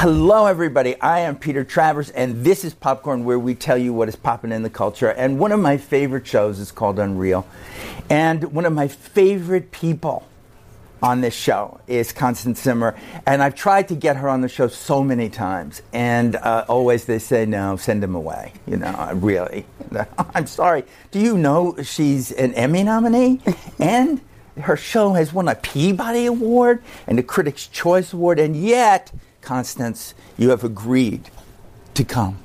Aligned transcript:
Hello, 0.00 0.44
everybody. 0.44 1.00
I 1.00 1.20
am 1.20 1.38
Peter 1.38 1.64
Travers, 1.64 2.10
and 2.10 2.44
this 2.44 2.66
is 2.66 2.74
Popcorn, 2.74 3.24
where 3.24 3.38
we 3.38 3.54
tell 3.54 3.78
you 3.78 3.94
what 3.94 4.10
is 4.10 4.14
popping 4.14 4.52
in 4.52 4.62
the 4.62 4.68
culture. 4.68 5.08
And 5.08 5.38
one 5.38 5.52
of 5.52 5.60
my 5.60 5.78
favorite 5.78 6.26
shows 6.26 6.58
is 6.58 6.70
called 6.70 6.98
Unreal. 6.98 7.46
And 8.10 8.52
one 8.52 8.66
of 8.66 8.74
my 8.74 8.88
favorite 8.88 9.70
people 9.70 10.28
on 11.02 11.22
this 11.22 11.32
show 11.32 11.80
is 11.86 12.12
Constance 12.12 12.60
Zimmer. 12.62 12.94
And 13.24 13.42
I've 13.42 13.54
tried 13.54 13.88
to 13.88 13.94
get 13.94 14.16
her 14.16 14.28
on 14.28 14.42
the 14.42 14.50
show 14.50 14.68
so 14.68 15.02
many 15.02 15.30
times. 15.30 15.80
And 15.94 16.36
uh, 16.36 16.66
always 16.68 17.06
they 17.06 17.18
say, 17.18 17.46
no, 17.46 17.78
send 17.78 18.04
him 18.04 18.14
away. 18.14 18.52
You 18.66 18.76
know, 18.76 19.12
really. 19.14 19.64
I'm 20.34 20.46
sorry. 20.46 20.84
Do 21.10 21.20
you 21.20 21.38
know 21.38 21.74
she's 21.82 22.32
an 22.32 22.52
Emmy 22.52 22.82
nominee? 22.82 23.40
and 23.80 24.20
her 24.60 24.76
show 24.76 25.14
has 25.14 25.32
won 25.32 25.48
a 25.48 25.54
Peabody 25.54 26.26
Award 26.26 26.82
and 27.06 27.18
a 27.18 27.22
Critics' 27.22 27.66
Choice 27.66 28.12
Award. 28.12 28.38
And 28.38 28.54
yet, 28.54 29.10
Constance, 29.46 30.12
you 30.36 30.50
have 30.50 30.64
agreed 30.64 31.30
to 31.94 32.02
come 32.04 32.36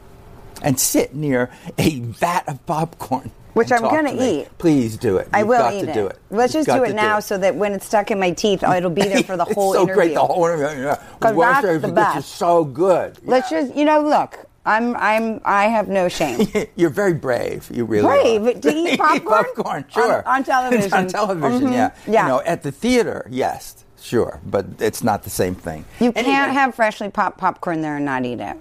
and 0.61 0.79
sit 0.79 1.15
near 1.15 1.49
a 1.79 1.99
vat 1.99 2.47
of 2.47 2.63
popcorn. 2.67 3.31
Which 3.53 3.71
I'm 3.71 3.81
going 3.81 4.05
to 4.05 4.23
eat. 4.23 4.47
Please 4.59 4.97
do 4.97 5.17
it. 5.17 5.27
I 5.33 5.39
You've 5.39 5.47
will 5.49 5.57
got 5.57 5.73
eat 5.73 5.81
to 5.85 5.89
it. 5.89 5.93
do 5.95 6.05
it. 6.07 6.19
Let's 6.29 6.53
You've 6.53 6.67
just 6.67 6.77
do 6.77 6.83
it 6.85 6.93
now 6.93 7.17
it. 7.17 7.23
so 7.23 7.39
that 7.39 7.55
when 7.55 7.73
it's 7.73 7.87
stuck 7.87 8.11
in 8.11 8.19
my 8.19 8.31
teeth, 8.31 8.63
oh, 8.63 8.71
it'll 8.71 8.91
be 8.91 9.01
there 9.01 9.23
for 9.31 9.35
the 9.35 9.43
whole 9.45 9.73
it's 9.73 9.79
so 9.79 9.83
interview. 9.83 9.93
great. 9.95 10.13
The 10.13 10.23
whole 10.23 10.45
interview. 10.45 10.83
Yeah. 10.85 11.03
that's 11.19 11.19
the 11.19 11.31
because 11.33 11.81
You're 11.83 11.91
best. 11.91 12.29
so 12.35 12.63
good. 12.63 13.17
Let's 13.23 13.49
just, 13.49 13.75
you 13.75 13.83
know, 13.83 14.01
look. 14.01 14.45
I'm, 14.63 14.95
I'm, 14.97 15.41
I 15.43 15.63
have 15.69 15.87
no 15.89 16.07
shame. 16.07 16.47
You're 16.75 16.91
very 16.91 17.15
brave. 17.15 17.67
You 17.73 17.83
really 17.83 18.37
Brave? 18.39 18.57
are. 18.57 18.59
To 18.61 18.69
eat 18.75 18.99
popcorn? 18.99 19.43
popcorn, 19.55 19.85
sure. 19.89 20.19
On- 20.27 20.35
on 20.35 20.43
television. 20.43 20.93
on 20.93 21.07
television, 21.07 21.61
Mhm. 21.69 21.73
yeah. 21.73 21.91
Yeah. 22.07 22.21
You 22.21 22.27
know, 22.29 22.41
at 22.45 22.61
the 22.61 22.71
theater, 22.71 23.25
yes, 23.31 23.83
sure, 24.01 24.39
but 24.45 24.65
it's 24.79 25.03
not 25.03 25.23
the 25.23 25.29
same 25.29 25.55
thing. 25.55 25.85
You 25.99 26.11
Anyway, 26.15 26.23
can't 26.33 26.51
have 26.53 26.75
freshly 26.75 27.09
popped 27.09 27.37
popcorn 27.37 27.81
there 27.81 27.95
and 27.97 28.05
not 28.05 28.25
eat 28.25 28.39
it. 28.39 28.57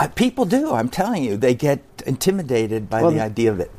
uh, 0.00 0.08
people 0.08 0.44
do. 0.44 0.72
I'm 0.72 0.88
telling 0.88 1.22
you, 1.24 1.36
they 1.36 1.54
get 1.54 1.80
intimidated 2.06 2.88
by 2.90 3.02
Well, 3.02 3.10
the 3.12 3.20
idea 3.20 3.50
of 3.52 3.60
it. 3.60 3.70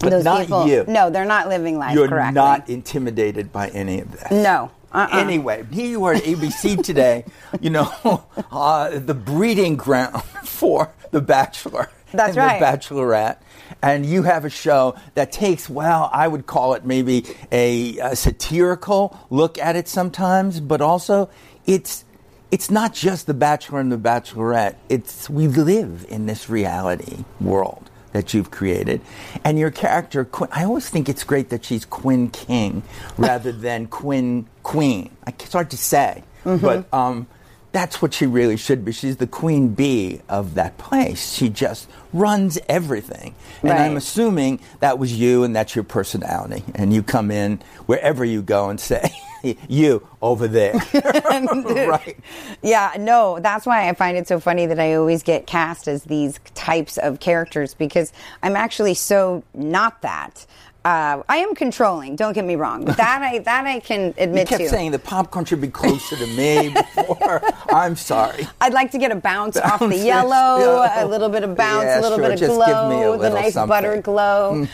But 0.00 0.10
Those 0.10 0.24
not 0.24 0.40
people, 0.42 0.66
you. 0.68 0.84
no, 0.88 1.08
they're 1.08 1.24
not 1.24 1.48
living 1.48 1.78
life 1.78 1.94
You're 1.94 2.08
correctly. 2.08 2.34
not 2.34 2.68
intimidated 2.68 3.52
by 3.52 3.68
any 3.68 4.00
of 4.00 4.10
this. 4.12 4.30
No. 4.30 4.70
Uh-uh. 4.92 5.08
Anyway, 5.18 5.64
here 5.72 5.86
you 5.86 6.04
are 6.04 6.14
at 6.14 6.22
ABC 6.24 6.82
today, 6.82 7.24
you 7.60 7.70
know, 7.70 8.24
uh, 8.52 8.90
the 8.98 9.14
breeding 9.14 9.76
ground 9.76 10.22
for 10.44 10.90
The 11.10 11.20
Bachelor 11.20 11.90
That's 12.12 12.36
and 12.36 12.36
right. 12.36 12.60
The 12.60 12.66
Bachelorette. 12.66 13.38
And 13.84 14.06
you 14.06 14.22
have 14.22 14.46
a 14.46 14.50
show 14.50 14.96
that 15.14 15.30
takes, 15.30 15.68
well, 15.68 16.08
I 16.10 16.26
would 16.26 16.46
call 16.46 16.72
it 16.72 16.86
maybe 16.86 17.26
a, 17.52 17.98
a 17.98 18.16
satirical 18.16 19.14
look 19.28 19.58
at 19.58 19.76
it 19.76 19.88
sometimes, 19.88 20.58
but 20.58 20.80
also 20.80 21.28
it's 21.66 22.06
it's 22.50 22.70
not 22.70 22.94
just 22.94 23.26
The 23.26 23.34
Bachelor 23.34 23.80
and 23.80 23.92
The 23.92 23.98
Bachelorette. 23.98 24.76
It's 24.88 25.28
we 25.28 25.48
live 25.48 26.06
in 26.08 26.24
this 26.24 26.48
reality 26.48 27.24
world 27.42 27.90
that 28.12 28.32
you've 28.32 28.50
created. 28.50 29.02
And 29.44 29.58
your 29.58 29.70
character, 29.70 30.24
Quinn, 30.24 30.48
I 30.52 30.64
always 30.64 30.88
think 30.88 31.10
it's 31.10 31.24
great 31.24 31.50
that 31.50 31.64
she's 31.66 31.84
Quinn 31.84 32.30
King 32.30 32.82
rather 33.18 33.52
than 33.66 33.86
Quinn 33.88 34.46
Queen. 34.62 35.10
I- 35.26 35.30
It's 35.38 35.52
hard 35.52 35.70
to 35.72 35.76
say, 35.76 36.24
Mm-hmm. 36.46 36.64
but 36.64 36.94
um, 36.94 37.26
that's 37.74 38.00
what 38.00 38.14
she 38.14 38.24
really 38.24 38.56
should 38.56 38.84
be. 38.84 38.92
She's 38.92 39.16
the 39.16 39.26
queen 39.26 39.74
bee 39.74 40.20
of 40.28 40.54
that 40.54 40.78
place. 40.78 41.34
She 41.34 41.48
just 41.48 41.90
runs 42.12 42.56
everything. 42.68 43.34
And 43.62 43.72
I'm 43.72 43.96
assuming 43.96 44.60
that 44.78 45.00
was 45.00 45.18
you 45.18 45.42
and 45.42 45.56
that's 45.56 45.74
your 45.74 45.82
personality. 45.82 46.62
And 46.76 46.94
you 46.94 47.02
come 47.02 47.32
in 47.32 47.60
wherever 47.86 48.24
you 48.24 48.42
go 48.42 48.68
and 48.68 48.78
say, 48.78 49.10
you 49.68 50.06
over 50.22 50.46
there. 50.46 50.74
right. 50.94 52.16
Yeah, 52.62 52.92
no, 52.96 53.40
that's 53.40 53.66
why 53.66 53.88
I 53.88 53.92
find 53.94 54.16
it 54.16 54.28
so 54.28 54.38
funny 54.38 54.66
that 54.66 54.78
I 54.78 54.94
always 54.94 55.24
get 55.24 55.48
cast 55.48 55.88
as 55.88 56.04
these 56.04 56.38
types 56.54 56.96
of 56.98 57.18
characters 57.18 57.74
because 57.74 58.12
I'm 58.44 58.54
actually 58.54 58.94
so 58.94 59.42
not 59.52 60.00
that. 60.02 60.46
Uh, 60.84 61.22
I 61.30 61.38
am 61.38 61.54
controlling. 61.54 62.14
Don't 62.14 62.34
get 62.34 62.44
me 62.44 62.56
wrong. 62.56 62.84
That 63.04 63.22
I 63.22 63.38
that 63.38 63.66
I 63.66 63.80
can 63.80 64.12
admit 64.18 64.40
You 64.50 64.58
kept 64.58 64.62
to. 64.64 64.68
saying 64.68 64.90
the 64.90 64.98
popcorn 64.98 65.44
should 65.46 65.60
be 65.62 65.68
closer 65.68 66.14
to 66.16 66.26
me 66.26 66.68
before. 66.94 67.40
I'm 67.70 67.96
sorry. 67.96 68.46
I'd 68.60 68.74
like 68.74 68.90
to 68.92 68.98
get 68.98 69.10
a 69.10 69.14
bounce 69.16 69.56
off 69.56 69.80
the 69.80 69.88
Bounce, 69.88 70.02
yellow, 70.04 70.86
a 70.94 71.06
little 71.06 71.28
bit 71.30 71.42
of 71.42 71.56
bounce, 71.56 71.84
Yeah, 71.84 72.00
a 72.00 72.02
little 72.02 72.18
sure, 72.18 72.24
bit 72.26 72.34
of 72.34 72.38
just 72.40 72.54
glow, 72.54 73.16
the 73.18 73.30
nice 73.30 73.54
something. 73.54 73.68
butter 73.68 74.00
glow. 74.02 74.66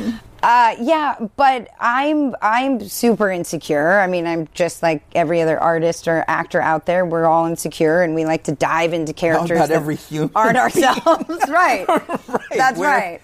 Uh, 0.43 0.75
yeah, 0.81 1.16
but 1.37 1.69
I'm 1.78 2.34
I'm 2.42 2.81
super 2.88 3.31
insecure. 3.31 4.00
I 4.00 4.06
mean, 4.06 4.27
I'm 4.27 4.48
just 4.54 4.82
like 4.82 5.03
every 5.15 5.42
other 5.42 5.60
artist 5.60 6.09
or 6.09 6.25
actor 6.27 6.60
out 6.62 6.87
there. 6.87 7.04
We're 7.04 7.27
all 7.27 7.44
insecure, 7.47 8.00
and 8.03 8.15
we 8.15 8.25
like 8.25 8.44
to 8.44 8.53
dive 8.53 8.92
into 8.94 9.12
characters 9.12 9.59
about 9.59 9.71
every 9.71 9.97
human 9.97 10.31
aren't 10.34 10.56
ourselves. 10.56 11.04
right. 11.48 11.87
That's 12.56 12.78
We're- 12.78 12.91
right. 12.91 13.21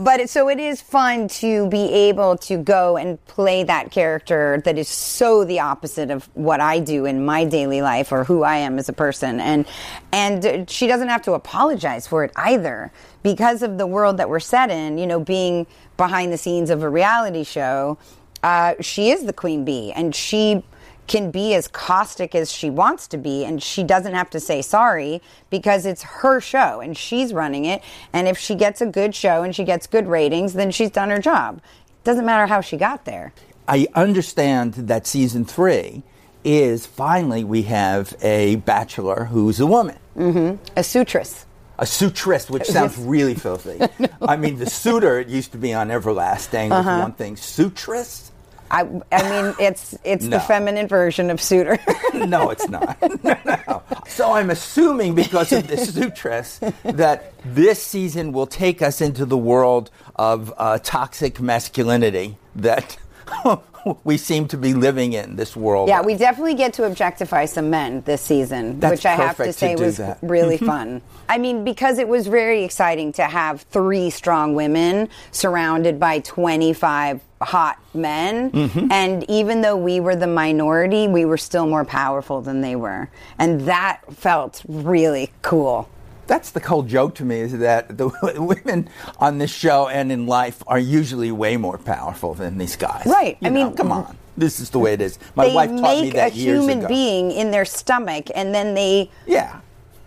But 0.00 0.20
it, 0.20 0.30
so 0.30 0.48
it 0.48 0.60
is 0.60 0.80
fun 0.80 1.26
to 1.28 1.68
be 1.68 1.92
able 1.92 2.36
to 2.38 2.56
go 2.56 2.96
and 2.96 3.24
play 3.26 3.64
that 3.64 3.90
character 3.90 4.62
that 4.64 4.78
is 4.78 4.88
so 4.88 5.44
the 5.44 5.58
opposite 5.58 6.10
of 6.10 6.28
what 6.34 6.60
I 6.60 6.78
do 6.78 7.04
in 7.04 7.24
my 7.24 7.44
daily 7.44 7.82
life 7.82 8.12
or 8.12 8.22
who 8.22 8.44
I 8.44 8.58
am 8.58 8.78
as 8.78 8.88
a 8.88 8.92
person. 8.92 9.40
And 9.40 9.66
and 10.12 10.70
she 10.70 10.86
doesn't 10.86 11.08
have 11.08 11.22
to 11.22 11.32
apologize 11.32 12.06
for 12.06 12.22
it 12.22 12.30
either 12.36 12.92
because 13.24 13.62
of 13.62 13.76
the 13.76 13.86
world 13.86 14.18
that 14.18 14.28
we're 14.28 14.38
set 14.38 14.70
in. 14.70 14.98
You 14.98 15.06
know, 15.08 15.18
being 15.18 15.66
behind 15.96 16.32
the 16.32 16.38
scenes 16.38 16.70
of 16.70 16.84
a 16.84 16.88
reality 16.88 17.42
show, 17.42 17.98
uh, 18.44 18.74
she 18.80 19.10
is 19.10 19.24
the 19.24 19.32
queen 19.32 19.64
bee, 19.64 19.92
and 19.92 20.14
she 20.14 20.62
can 21.08 21.30
be 21.30 21.54
as 21.54 21.66
caustic 21.68 22.34
as 22.34 22.52
she 22.52 22.70
wants 22.70 23.06
to 23.08 23.16
be 23.18 23.44
and 23.44 23.62
she 23.62 23.82
doesn't 23.82 24.14
have 24.14 24.28
to 24.30 24.38
say 24.38 24.62
sorry 24.62 25.20
because 25.50 25.86
it's 25.86 26.02
her 26.02 26.40
show 26.40 26.80
and 26.80 26.96
she's 26.96 27.32
running 27.32 27.64
it 27.64 27.82
and 28.12 28.28
if 28.28 28.38
she 28.38 28.54
gets 28.54 28.80
a 28.80 28.86
good 28.86 29.14
show 29.14 29.42
and 29.42 29.56
she 29.56 29.64
gets 29.64 29.86
good 29.86 30.06
ratings 30.06 30.52
then 30.52 30.70
she's 30.70 30.90
done 30.90 31.10
her 31.10 31.18
job 31.18 31.56
it 31.88 32.04
doesn't 32.04 32.26
matter 32.26 32.46
how 32.46 32.60
she 32.60 32.76
got 32.76 33.04
there 33.04 33.32
I 33.66 33.86
understand 33.94 34.74
that 34.74 35.06
season 35.06 35.44
three 35.44 36.02
is 36.44 36.86
finally 36.86 37.44
we 37.44 37.62
have 37.62 38.14
a 38.22 38.56
bachelor 38.56 39.24
who's 39.24 39.60
a 39.60 39.66
woman. 39.66 39.98
a 40.16 40.82
sutress 40.82 41.44
A 41.78 41.84
sutress, 41.84 42.48
which 42.48 42.64
sounds 42.76 42.96
really 42.96 43.34
filthy. 43.34 43.78
I 44.22 44.36
mean, 44.36 44.56
the 44.58 44.66
suitor 44.70 45.18
it 45.20 45.28
used 45.28 45.52
to 45.52 45.58
be 45.58 45.74
on 45.74 45.90
Everlasting 45.90 46.70
was 46.70 46.86
Uh-huh. 46.86 47.00
one 47.00 47.12
thing. 47.12 47.36
Sutress? 47.36 48.30
I, 48.70 48.80
I 49.12 49.22
mean 49.30 49.54
it's 49.58 49.96
it's 50.04 50.24
No. 50.24 50.36
the 50.36 50.40
feminine 50.40 50.88
version 50.88 51.30
of 51.30 51.40
suitor 51.40 51.78
No, 52.14 52.50
it's 52.50 52.68
not. 52.68 52.96
No. 53.24 53.82
So 54.08 54.32
I'm 54.32 54.50
assuming 54.50 55.14
because 55.14 55.52
of 55.52 55.66
this 55.68 55.94
sutras 55.94 56.60
that 56.84 57.32
this 57.44 57.82
season 57.82 58.32
will 58.32 58.46
take 58.46 58.82
us 58.82 59.00
into 59.00 59.24
the 59.24 59.38
world 59.38 59.90
of 60.16 60.52
uh, 60.58 60.78
toxic 60.82 61.40
masculinity 61.40 62.36
that 62.56 62.96
we 64.04 64.16
seem 64.16 64.48
to 64.48 64.56
be 64.56 64.74
living 64.74 65.12
in 65.12 65.36
this 65.36 65.56
world. 65.56 65.88
Yeah, 65.88 66.02
we 66.02 66.14
definitely 66.14 66.54
get 66.54 66.74
to 66.74 66.84
objectify 66.84 67.46
some 67.46 67.70
men 67.70 68.02
this 68.02 68.20
season, 68.20 68.80
That's 68.80 68.92
which 68.92 69.06
I 69.06 69.14
have 69.14 69.36
to 69.36 69.36
perfect 69.36 69.58
to 69.58 69.58
say 69.58 69.76
was 69.76 69.96
that. 69.98 70.18
really 70.22 70.58
fun. 70.58 71.02
I 71.28 71.38
mean, 71.38 71.64
because 71.64 71.98
it 71.98 72.08
was 72.08 72.26
very 72.26 72.64
exciting 72.64 73.12
to 73.14 73.24
have 73.24 73.62
three 73.62 74.10
strong 74.10 74.54
women 74.54 75.08
surrounded 75.30 76.00
by 76.00 76.20
25 76.20 77.20
hot 77.40 77.78
men. 77.94 78.50
Mm-hmm. 78.50 78.92
And 78.92 79.28
even 79.30 79.60
though 79.60 79.76
we 79.76 80.00
were 80.00 80.16
the 80.16 80.26
minority, 80.26 81.08
we 81.08 81.24
were 81.24 81.38
still 81.38 81.66
more 81.66 81.84
powerful 81.84 82.40
than 82.40 82.60
they 82.60 82.76
were. 82.76 83.08
And 83.38 83.62
that 83.62 84.00
felt 84.14 84.62
really 84.66 85.30
cool. 85.42 85.88
That's 86.28 86.50
the 86.50 86.60
cold 86.60 86.86
joke 86.88 87.16
to 87.16 87.24
me 87.24 87.40
is 87.40 87.58
that 87.58 87.96
the 87.98 88.08
women 88.38 88.88
on 89.18 89.38
this 89.38 89.50
show 89.50 89.88
and 89.88 90.12
in 90.12 90.26
life 90.26 90.62
are 90.68 90.78
usually 90.78 91.32
way 91.32 91.56
more 91.56 91.78
powerful 91.78 92.34
than 92.34 92.58
these 92.58 92.76
guys. 92.76 93.04
Right. 93.06 93.36
You 93.40 93.46
I 93.48 93.50
know, 93.50 93.66
mean, 93.68 93.76
come 93.76 93.90
on. 93.90 94.16
This 94.36 94.60
is 94.60 94.70
the 94.70 94.78
way 94.78 94.92
it 94.92 95.00
is. 95.00 95.18
My 95.34 95.52
wife 95.52 95.70
taught 95.70 96.00
me 96.00 96.10
that 96.10 96.34
years 96.36 96.58
ago. 96.60 96.66
They 96.66 96.74
make 96.76 96.84
a 96.84 96.86
human 96.86 96.88
being 96.88 97.30
in 97.32 97.50
their 97.50 97.64
stomach 97.64 98.26
and 98.36 98.54
then 98.54 98.74
they 98.74 99.10
Yeah. 99.26 99.60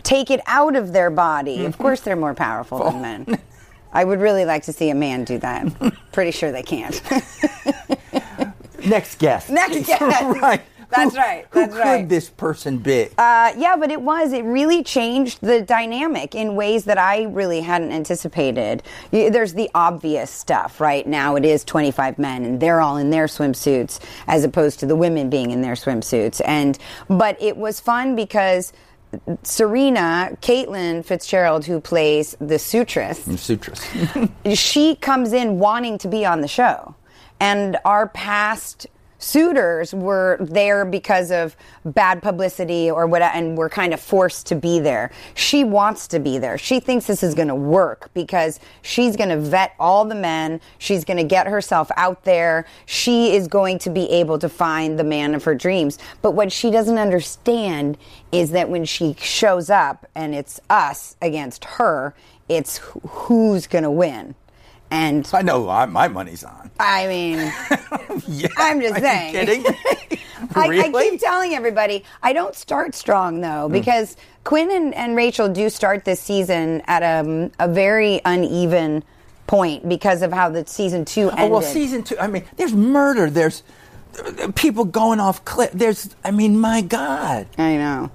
take 0.04 0.31
it 0.31 0.40
out 0.48 0.75
of 0.78 0.94
their 0.94 1.10
body. 1.10 1.57
Mm-hmm. 1.57 1.66
Of 1.66 1.78
course, 1.78 2.00
they're 2.01 2.16
more 2.16 2.34
powerful 2.36 2.80
than 2.84 3.01
men. 3.01 3.40
I 3.92 4.06
would 4.06 4.22
really 4.22 4.45
like 4.45 4.63
to 4.63 4.74
see 4.74 4.90
a 4.90 4.95
man 4.95 5.25
do 5.25 5.38
that. 5.40 5.68
Pretty 6.13 6.31
sure 6.31 6.51
they 6.54 6.63
can't. 6.63 7.01
Next 8.86 9.19
guest. 9.19 9.50
Next 9.50 9.86
guest. 9.88 10.01
right. 10.42 10.62
That's 10.92 11.14
Who- 11.14 11.20
right, 11.20 11.46
Who 11.52 11.60
that's 11.62 11.74
could 11.74 11.80
right. 11.80 12.08
this 12.10 12.30
person 12.30 12.78
be? 12.78 13.08
Uh, 13.18 13.54
yeah, 13.58 13.76
but 13.80 13.92
it 13.92 14.02
was. 14.02 14.34
It 14.34 14.44
really 14.44 14.84
changed 14.84 15.40
the 15.42 15.62
dynamic 15.62 16.36
in 16.36 16.56
ways 16.56 16.86
that 16.86 16.98
I 16.98 17.24
really 17.24 17.62
hadn't 17.62 17.92
anticipated. 17.92 18.84
Y- 19.12 19.30
There's 19.30 19.54
the 19.54 19.70
obvious 19.74 20.30
stuff, 20.30 20.80
right? 20.82 21.08
Now 21.08 21.36
it 21.36 21.46
is 21.46 21.64
25 21.64 22.20
men 22.20 22.44
and 22.44 22.60
they're 22.60 22.82
all 22.82 22.98
in 22.98 23.10
their 23.10 23.28
swimsuits 23.28 24.00
as 24.28 24.44
opposed 24.44 24.80
to 24.82 24.86
the 24.86 24.96
women 24.96 25.30
being 25.30 25.52
in 25.52 25.62
their 25.62 25.76
swimsuits. 25.76 26.42
And, 26.46 26.78
but 27.08 27.42
it 27.42 27.58
was 27.58 27.80
fun 27.80 28.16
because 28.16 28.74
Serena, 29.44 30.38
Caitlin 30.42 31.04
Fitzgerald, 31.04 31.66
who 31.66 31.80
plays 31.82 32.36
the 32.40 32.56
sutress, 32.56 33.20
Sutress. 33.38 34.30
she 34.58 34.96
comes 34.96 35.34
in 35.34 35.60
wanting 35.60 35.98
to 36.00 36.08
be 36.08 36.26
on 36.26 36.42
the 36.42 36.48
show. 36.48 36.96
And 37.40 37.78
our 37.86 38.08
past 38.08 38.88
suitors 39.21 39.94
were 39.94 40.38
there 40.39 40.83
because 40.83 41.31
of 41.31 41.56
bad 41.85 42.21
publicity 42.21 42.89
or 42.89 43.07
what 43.07 43.21
and 43.21 43.57
were 43.57 43.69
kind 43.69 43.94
of 43.94 44.00
forced 44.00 44.47
to 44.47 44.56
be 44.56 44.79
there. 44.79 45.12
She 45.35 45.63
wants 45.63 46.07
to 46.09 46.19
be 46.19 46.38
there. 46.38 46.57
She 46.57 46.79
thinks 46.79 47.06
this 47.06 47.23
is 47.23 47.35
going 47.35 47.47
to 47.47 47.56
work 47.56 48.09
because 48.13 48.59
she's 48.81 49.15
going 49.15 49.29
to 49.29 49.38
vet 49.38 49.73
all 49.79 50.06
the 50.06 50.15
men. 50.15 50.59
She's 50.77 51.06
going 51.06 51.18
to 51.18 51.23
get 51.23 51.47
herself 51.47 51.91
out 51.95 52.23
there. 52.23 52.65
She 52.85 53.35
is 53.35 53.47
going 53.47 53.79
to 53.79 53.89
be 53.89 54.09
able 54.09 54.39
to 54.39 54.50
find 54.50 54.97
the 54.97 55.03
man 55.03 55.35
of 55.35 55.44
her 55.44 55.56
dreams. 55.56 55.97
But 56.21 56.31
what 56.31 56.51
she 56.51 56.71
doesn't 56.71 56.97
understand 56.97 57.97
is 58.31 58.51
that 58.51 58.69
when 58.69 58.85
she 58.85 59.15
shows 59.19 59.69
up 59.69 60.07
and 60.15 60.33
it's 60.33 60.59
us 60.69 61.15
against 61.21 61.65
her, 61.65 62.15
it's 62.50 62.77
who's 63.07 63.68
going 63.68 63.83
to 63.83 63.91
win. 63.91 64.35
And 64.92 65.28
I 65.34 65.42
know 65.42 65.70
I, 65.70 65.86
my 65.86 66.08
money's 66.10 66.44
on. 66.44 66.70
I 66.80 67.08
mean, 67.08 67.38
Yeah, 68.28 68.50
I'm 68.58 68.82
just 68.82 69.00
saying. 69.00 69.32
kidding 69.34 69.64
me? 69.64 69.70
I, 70.56 70.68
I 70.68 70.92
keep 70.92 71.20
telling 71.22 71.54
everybody 71.54 72.04
I 72.22 72.34
don't 72.34 72.56
start 72.56 72.94
strong 72.94 73.40
though 73.42 73.70
because 73.70 74.18
Quinn 74.44 74.70
and, 74.72 74.94
and 74.94 75.16
Rachel 75.16 75.48
do 75.48 75.70
start 75.70 76.04
this 76.04 76.20
season 76.20 76.82
at 76.88 77.04
a, 77.04 77.50
a 77.60 77.68
very 77.68 78.20
uneven 78.26 79.04
point 79.48 79.88
because 79.88 80.22
of 80.22 80.34
how 80.34 80.50
the 80.50 80.66
season 80.66 81.06
two 81.06 81.30
ended. 81.30 81.46
Oh, 81.46 81.48
well, 81.50 81.62
season 81.62 82.04
two. 82.04 82.18
I 82.20 82.28
mean, 82.28 82.44
there's 82.58 82.74
murder. 82.74 83.30
There's 83.30 83.64
uh, 84.40 84.52
people 84.56 84.84
going 84.86 85.20
off 85.20 85.46
cliff. 85.46 85.72
There's. 85.74 86.14
I 86.24 86.32
mean, 86.32 86.60
my 86.60 86.82
God. 86.82 87.48
I 87.58 87.78
know. 87.78 88.12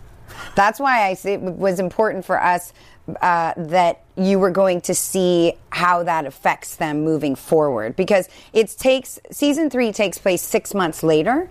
That's 0.56 0.80
why 0.80 1.06
I 1.08 1.16
it 1.24 1.40
was 1.40 1.78
important 1.78 2.24
for 2.24 2.42
us 2.42 2.72
uh, 3.20 3.52
that 3.56 4.02
you 4.16 4.38
were 4.38 4.50
going 4.50 4.80
to 4.82 4.94
see 4.94 5.52
how 5.70 6.02
that 6.02 6.26
affects 6.26 6.76
them 6.76 7.02
moving 7.04 7.34
forward. 7.34 7.96
Because 7.96 8.28
it 8.52 8.68
takes 8.70 9.18
season 9.30 9.70
three 9.70 9.92
takes 9.92 10.18
place 10.18 10.42
six 10.42 10.74
months 10.74 11.02
later, 11.02 11.48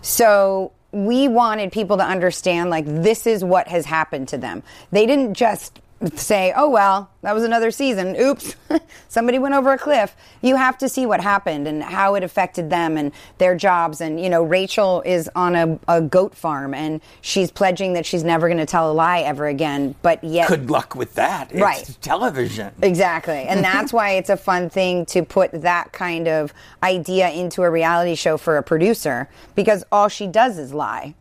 so 0.00 0.72
we 0.92 1.26
wanted 1.26 1.72
people 1.72 1.96
to 1.96 2.04
understand 2.04 2.70
like 2.70 2.84
this 2.86 3.26
is 3.26 3.42
what 3.42 3.66
has 3.68 3.86
happened 3.86 4.28
to 4.28 4.38
them. 4.38 4.62
They 4.90 5.06
didn't 5.06 5.34
just 5.34 5.80
say, 6.14 6.52
"Oh 6.56 6.68
well, 6.68 7.10
that 7.22 7.34
was 7.34 7.44
another 7.44 7.70
season. 7.70 8.16
Oops, 8.16 8.56
somebody 9.08 9.38
went 9.38 9.54
over 9.54 9.72
a 9.72 9.78
cliff." 9.78 10.14
You 10.40 10.56
have 10.56 10.76
to 10.78 10.88
see 10.88 11.06
what 11.06 11.20
happened 11.20 11.68
and 11.68 11.82
how 11.82 12.14
it 12.16 12.22
affected 12.22 12.68
them 12.70 12.96
and 12.96 13.12
their 13.38 13.54
jobs. 13.56 14.00
And 14.00 14.20
you 14.20 14.28
know, 14.28 14.42
Rachel 14.42 15.02
is 15.06 15.30
on 15.36 15.54
a, 15.54 15.78
a 15.88 16.00
goat 16.00 16.34
farm 16.34 16.74
and 16.74 17.00
she's 17.20 17.50
pledging 17.50 17.92
that 17.92 18.04
she's 18.04 18.24
never 18.24 18.48
going 18.48 18.58
to 18.58 18.66
tell 18.66 18.90
a 18.90 18.94
lie 18.94 19.20
ever 19.20 19.46
again. 19.46 19.94
But 20.02 20.22
yet, 20.24 20.48
Good 20.48 20.70
luck 20.70 20.94
with 20.96 21.14
that. 21.14 21.52
It's 21.52 21.60
Right. 21.60 21.96
television. 22.00 22.72
Exactly. 22.82 23.44
And 23.44 23.62
that's 23.64 23.92
why 23.92 24.10
it's 24.12 24.30
a 24.30 24.36
fun 24.36 24.68
thing 24.68 25.06
to 25.06 25.22
put 25.22 25.52
that 25.62 25.92
kind 25.92 26.26
of 26.26 26.52
idea 26.82 27.30
into 27.30 27.62
a 27.62 27.70
reality 27.70 28.14
show 28.16 28.36
for 28.36 28.56
a 28.56 28.62
producer 28.62 29.28
because 29.54 29.84
all 29.92 30.08
she 30.08 30.26
does 30.26 30.58
is 30.58 30.74
lie. 30.74 31.14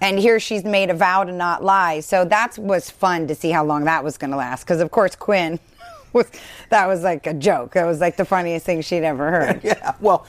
And 0.00 0.18
here 0.18 0.40
she's 0.40 0.64
made 0.64 0.90
a 0.90 0.94
vow 0.94 1.24
to 1.24 1.32
not 1.32 1.62
lie. 1.62 2.00
So 2.00 2.24
that 2.24 2.58
was 2.58 2.90
fun 2.90 3.26
to 3.28 3.34
see 3.34 3.50
how 3.50 3.64
long 3.64 3.84
that 3.84 4.02
was 4.02 4.16
going 4.16 4.30
to 4.30 4.36
last. 4.36 4.64
Because, 4.64 4.80
of 4.80 4.90
course, 4.90 5.14
Quinn 5.14 5.58
was, 6.12 6.26
that 6.70 6.86
was 6.86 7.02
like 7.02 7.26
a 7.26 7.34
joke. 7.34 7.74
That 7.74 7.84
was 7.84 8.00
like 8.00 8.16
the 8.16 8.24
funniest 8.24 8.64
thing 8.64 8.80
she'd 8.82 9.04
ever 9.04 9.30
heard. 9.30 9.60
Yeah. 9.64 9.94
Well, 10.00 10.26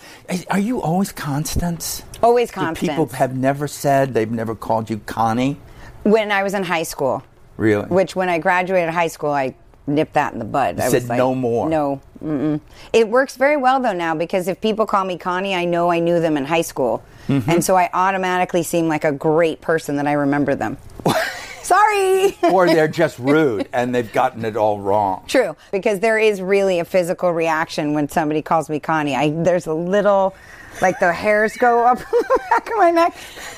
are 0.49 0.59
you 0.59 0.81
always 0.81 1.11
Constance? 1.11 2.03
Always 2.21 2.51
The 2.51 2.75
People 2.75 3.07
have 3.07 3.35
never 3.35 3.67
said 3.67 4.13
they've 4.13 4.29
never 4.29 4.55
called 4.55 4.89
you 4.89 4.99
Connie. 4.99 5.57
When 6.03 6.31
I 6.31 6.43
was 6.43 6.53
in 6.53 6.63
high 6.63 6.83
school. 6.83 7.23
Really? 7.57 7.85
Which, 7.85 8.15
when 8.15 8.27
I 8.27 8.39
graduated 8.39 8.93
high 8.93 9.07
school, 9.07 9.31
I 9.31 9.55
nipped 9.87 10.13
that 10.13 10.33
in 10.33 10.39
the 10.39 10.45
bud. 10.45 10.79
I 10.79 10.89
said 10.89 10.93
was 11.01 11.09
like, 11.09 11.17
no 11.17 11.35
more. 11.35 11.69
No. 11.69 12.01
Mm-mm. 12.23 12.61
It 12.93 13.09
works 13.09 13.35
very 13.35 13.57
well 13.57 13.79
though 13.79 13.93
now 13.93 14.13
because 14.13 14.47
if 14.47 14.61
people 14.61 14.85
call 14.85 15.05
me 15.05 15.17
Connie, 15.17 15.55
I 15.55 15.65
know 15.65 15.91
I 15.91 15.99
knew 15.99 16.19
them 16.19 16.37
in 16.37 16.45
high 16.45 16.61
school, 16.61 17.03
Mm-hmm. 17.31 17.49
and 17.49 17.63
so 17.63 17.75
I 17.77 17.89
automatically 17.93 18.63
seem 18.63 18.87
like 18.87 19.03
a 19.05 19.11
great 19.11 19.61
person 19.61 19.95
that 19.95 20.07
I 20.07 20.13
remember 20.13 20.53
them. 20.55 20.77
Sorry. 21.63 22.37
or 22.51 22.65
they're 22.67 22.87
just 22.89 23.17
rude 23.19 23.69
and 23.71 23.95
they've 23.95 24.11
gotten 24.11 24.43
it 24.43 24.57
all 24.57 24.79
wrong. 24.79 25.23
True, 25.27 25.55
because 25.71 26.01
there 26.01 26.19
is 26.19 26.41
really 26.41 26.79
a 26.79 26.85
physical 26.85 27.31
reaction 27.31 27.93
when 27.93 28.09
somebody 28.09 28.41
calls 28.41 28.69
me 28.69 28.79
Connie. 28.81 29.15
I 29.15 29.29
there's 29.29 29.67
a 29.67 29.73
little, 29.73 30.35
like 30.81 30.99
the 30.99 31.13
hairs 31.13 31.55
go 31.55 31.85
up 31.85 31.99
the 32.11 32.39
back 32.49 32.69
of 32.69 32.77
my 32.77 32.91
neck, 32.91 33.15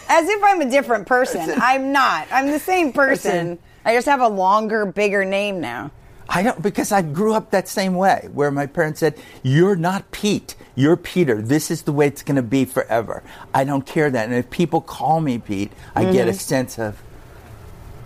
as 0.09 0.29
if 0.29 0.43
I'm 0.43 0.61
a 0.61 0.69
different 0.69 1.07
person. 1.07 1.53
I'm 1.59 1.91
not. 1.91 2.27
I'm 2.31 2.51
the 2.51 2.59
same 2.59 2.93
person. 2.93 3.57
I 3.85 3.95
just 3.95 4.07
have 4.07 4.21
a 4.21 4.27
longer, 4.27 4.85
bigger 4.85 5.25
name 5.25 5.59
now. 5.59 5.89
I 6.33 6.41
don't 6.43 6.61
because 6.61 6.91
I 6.91 7.01
grew 7.03 7.33
up 7.33 7.51
that 7.51 7.67
same 7.67 7.95
way, 7.95 8.27
where 8.33 8.49
my 8.51 8.65
parents 8.65 8.99
said, 8.99 9.15
"You're 9.43 9.75
not 9.75 10.11
Pete. 10.11 10.55
You're 10.75 10.97
Peter. 10.97 11.41
This 11.41 11.69
is 11.69 11.83
the 11.83 11.93
way 11.93 12.07
it's 12.07 12.23
going 12.23 12.37
to 12.37 12.41
be 12.41 12.65
forever." 12.65 13.21
I 13.53 13.63
don't 13.63 13.85
care 13.85 14.09
that, 14.09 14.25
and 14.25 14.33
if 14.33 14.49
people 14.49 14.81
call 14.81 15.21
me 15.21 15.37
Pete, 15.37 15.71
I 15.95 16.11
get 16.11 16.27
a 16.27 16.33
sense 16.33 16.79
of, 16.79 17.01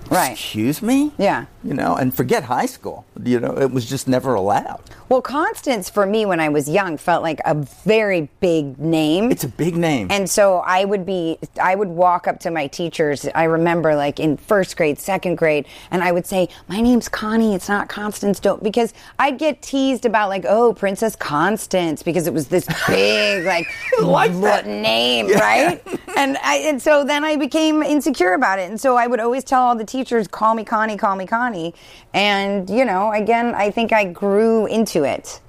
Mm-hmm. 0.08 0.16
Right. 0.16 0.32
Excuse 0.32 0.82
me. 0.82 1.12
Yeah. 1.18 1.46
You 1.68 1.74
know, 1.74 1.96
and 1.96 2.16
forget 2.16 2.44
high 2.44 2.66
school. 2.66 3.06
You 3.22 3.42
know, 3.42 3.58
it 3.58 3.72
was 3.72 3.86
just 3.86 4.08
never 4.08 4.34
allowed. 4.36 4.80
Well, 5.10 5.22
Constance 5.22 5.90
for 5.90 6.06
me 6.06 6.26
when 6.26 6.40
I 6.40 6.48
was 6.50 6.70
young 6.70 6.98
felt 6.98 7.24
like 7.24 7.40
a 7.46 7.56
very 7.56 8.30
big 8.40 8.78
name. 8.80 9.32
It's 9.32 9.44
a 9.44 9.50
big 9.50 9.76
name. 9.76 10.08
And 10.10 10.30
so 10.30 10.58
I 10.60 10.86
would 10.86 11.06
be, 11.06 11.38
I 11.62 11.76
would 11.76 11.90
walk 11.90 12.26
up 12.28 12.40
to 12.42 12.52
my 12.52 12.68
teachers. 12.68 13.28
I 13.36 13.44
remember 13.46 13.96
like 13.96 14.18
in 14.20 14.38
first 14.38 14.78
grade, 14.78 14.98
second 15.00 15.36
grade, 15.38 15.66
and 15.92 16.04
I 16.04 16.12
would 16.14 16.26
say, 16.26 16.48
"My 16.70 16.80
name's 16.82 17.10
Connie. 17.10 17.54
It's 17.54 17.70
not 17.70 17.90
Constance." 17.90 18.40
Don't 18.40 18.62
because 18.64 18.94
I'd 19.20 19.38
get 19.38 19.62
teased 19.62 20.06
about 20.06 20.30
like, 20.30 20.46
"Oh, 20.48 20.74
Princess 20.74 21.16
Constance," 21.16 22.02
because 22.04 22.28
it 22.28 22.34
was 22.34 22.48
this 22.48 22.66
big 22.88 23.46
like, 23.46 23.68
that. 24.00 24.64
name, 24.68 25.28
Yeah. 25.30 25.40
right? 25.40 25.82
And 26.16 26.38
I, 26.44 26.56
and 26.70 26.82
so 26.82 27.04
then 27.04 27.24
I 27.24 27.36
became 27.36 27.82
insecure 27.84 28.34
about 28.34 28.60
it, 28.60 28.70
and 28.70 28.80
so 28.80 28.96
I 28.96 29.08
would 29.08 29.20
always 29.20 29.44
tell 29.44 29.62
all 29.62 29.76
the 29.76 29.86
teachers, 29.86 30.28
"Call 30.28 30.54
me 30.56 30.64
Connie, 30.64 30.98
call 30.98 31.16
me 31.16 31.26
Connie," 31.26 31.57
and 32.14 32.70
you 32.70 32.86
know, 32.86 33.12
again, 33.14 33.54
I 33.56 33.72
think 33.72 33.92
I 33.94 34.04
grew 34.06 34.66
into 34.68 35.04
it. 35.04 35.40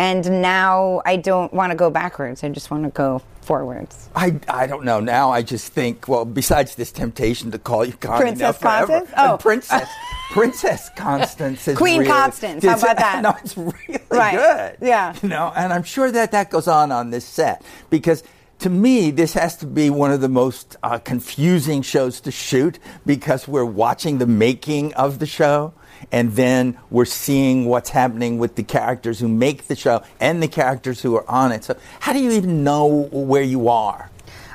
And 0.00 0.40
now 0.42 1.02
I 1.04 1.16
don't 1.16 1.52
want 1.52 1.72
to 1.72 1.76
go 1.76 1.90
backwards. 1.90 2.44
I 2.44 2.50
just 2.50 2.70
want 2.70 2.84
to 2.84 2.90
go 2.90 3.20
forwards. 3.40 4.08
I, 4.14 4.38
I 4.48 4.68
don't 4.68 4.84
know. 4.84 5.00
Now 5.00 5.32
I 5.32 5.42
just 5.42 5.72
think, 5.72 6.06
well, 6.06 6.24
besides 6.24 6.76
this 6.76 6.92
temptation 6.92 7.50
to 7.50 7.58
call 7.58 7.84
you 7.84 7.94
Connie 7.94 8.20
Princess 8.20 8.40
now 8.40 8.52
forever, 8.52 8.86
Constance? 9.06 9.14
Oh. 9.18 9.36
Princess, 9.40 9.88
Princess 10.30 10.90
Constance 10.96 11.66
is 11.66 11.76
Queen 11.76 12.00
really- 12.00 12.10
Constance. 12.12 12.64
How 12.64 12.78
about 12.78 12.96
that? 12.98 13.22
No, 13.26 13.34
it's 13.42 13.56
really 13.56 14.00
Right. 14.08 14.36
good. 14.78 14.86
Yeah. 14.86 15.14
You 15.20 15.30
know, 15.30 15.52
and 15.56 15.72
I'm 15.72 15.82
sure 15.82 16.12
that 16.12 16.30
that 16.30 16.50
goes 16.50 16.68
on 16.68 16.92
on 16.92 17.10
this 17.10 17.24
set 17.24 17.62
because 17.90 18.22
to 18.60 18.70
me, 18.70 19.10
this 19.10 19.34
has 19.34 19.56
to 19.58 19.66
be 19.66 19.88
one 19.88 20.10
of 20.10 20.20
the 20.20 20.28
most 20.28 20.76
uh, 20.82 20.98
confusing 20.98 21.82
shows 21.82 22.20
to 22.22 22.30
shoot 22.30 22.78
because 23.06 23.46
we're 23.46 23.64
watching 23.64 24.18
the 24.18 24.26
making 24.26 24.94
of 24.94 25.18
the 25.18 25.26
show. 25.26 25.72
And 26.12 26.32
then 26.32 26.78
we're 26.90 27.04
seeing 27.04 27.66
what's 27.66 27.90
happening 27.90 28.38
with 28.38 28.54
the 28.54 28.62
characters 28.62 29.18
who 29.18 29.28
make 29.28 29.66
the 29.66 29.74
show 29.74 30.02
and 30.20 30.42
the 30.42 30.48
characters 30.48 31.02
who 31.02 31.16
are 31.16 31.28
on 31.28 31.50
it. 31.50 31.64
So, 31.64 31.76
how 31.98 32.12
do 32.12 32.20
you 32.20 32.30
even 32.32 32.62
know 32.62 33.08
where 33.10 33.42
you 33.42 33.68
are? 33.68 34.10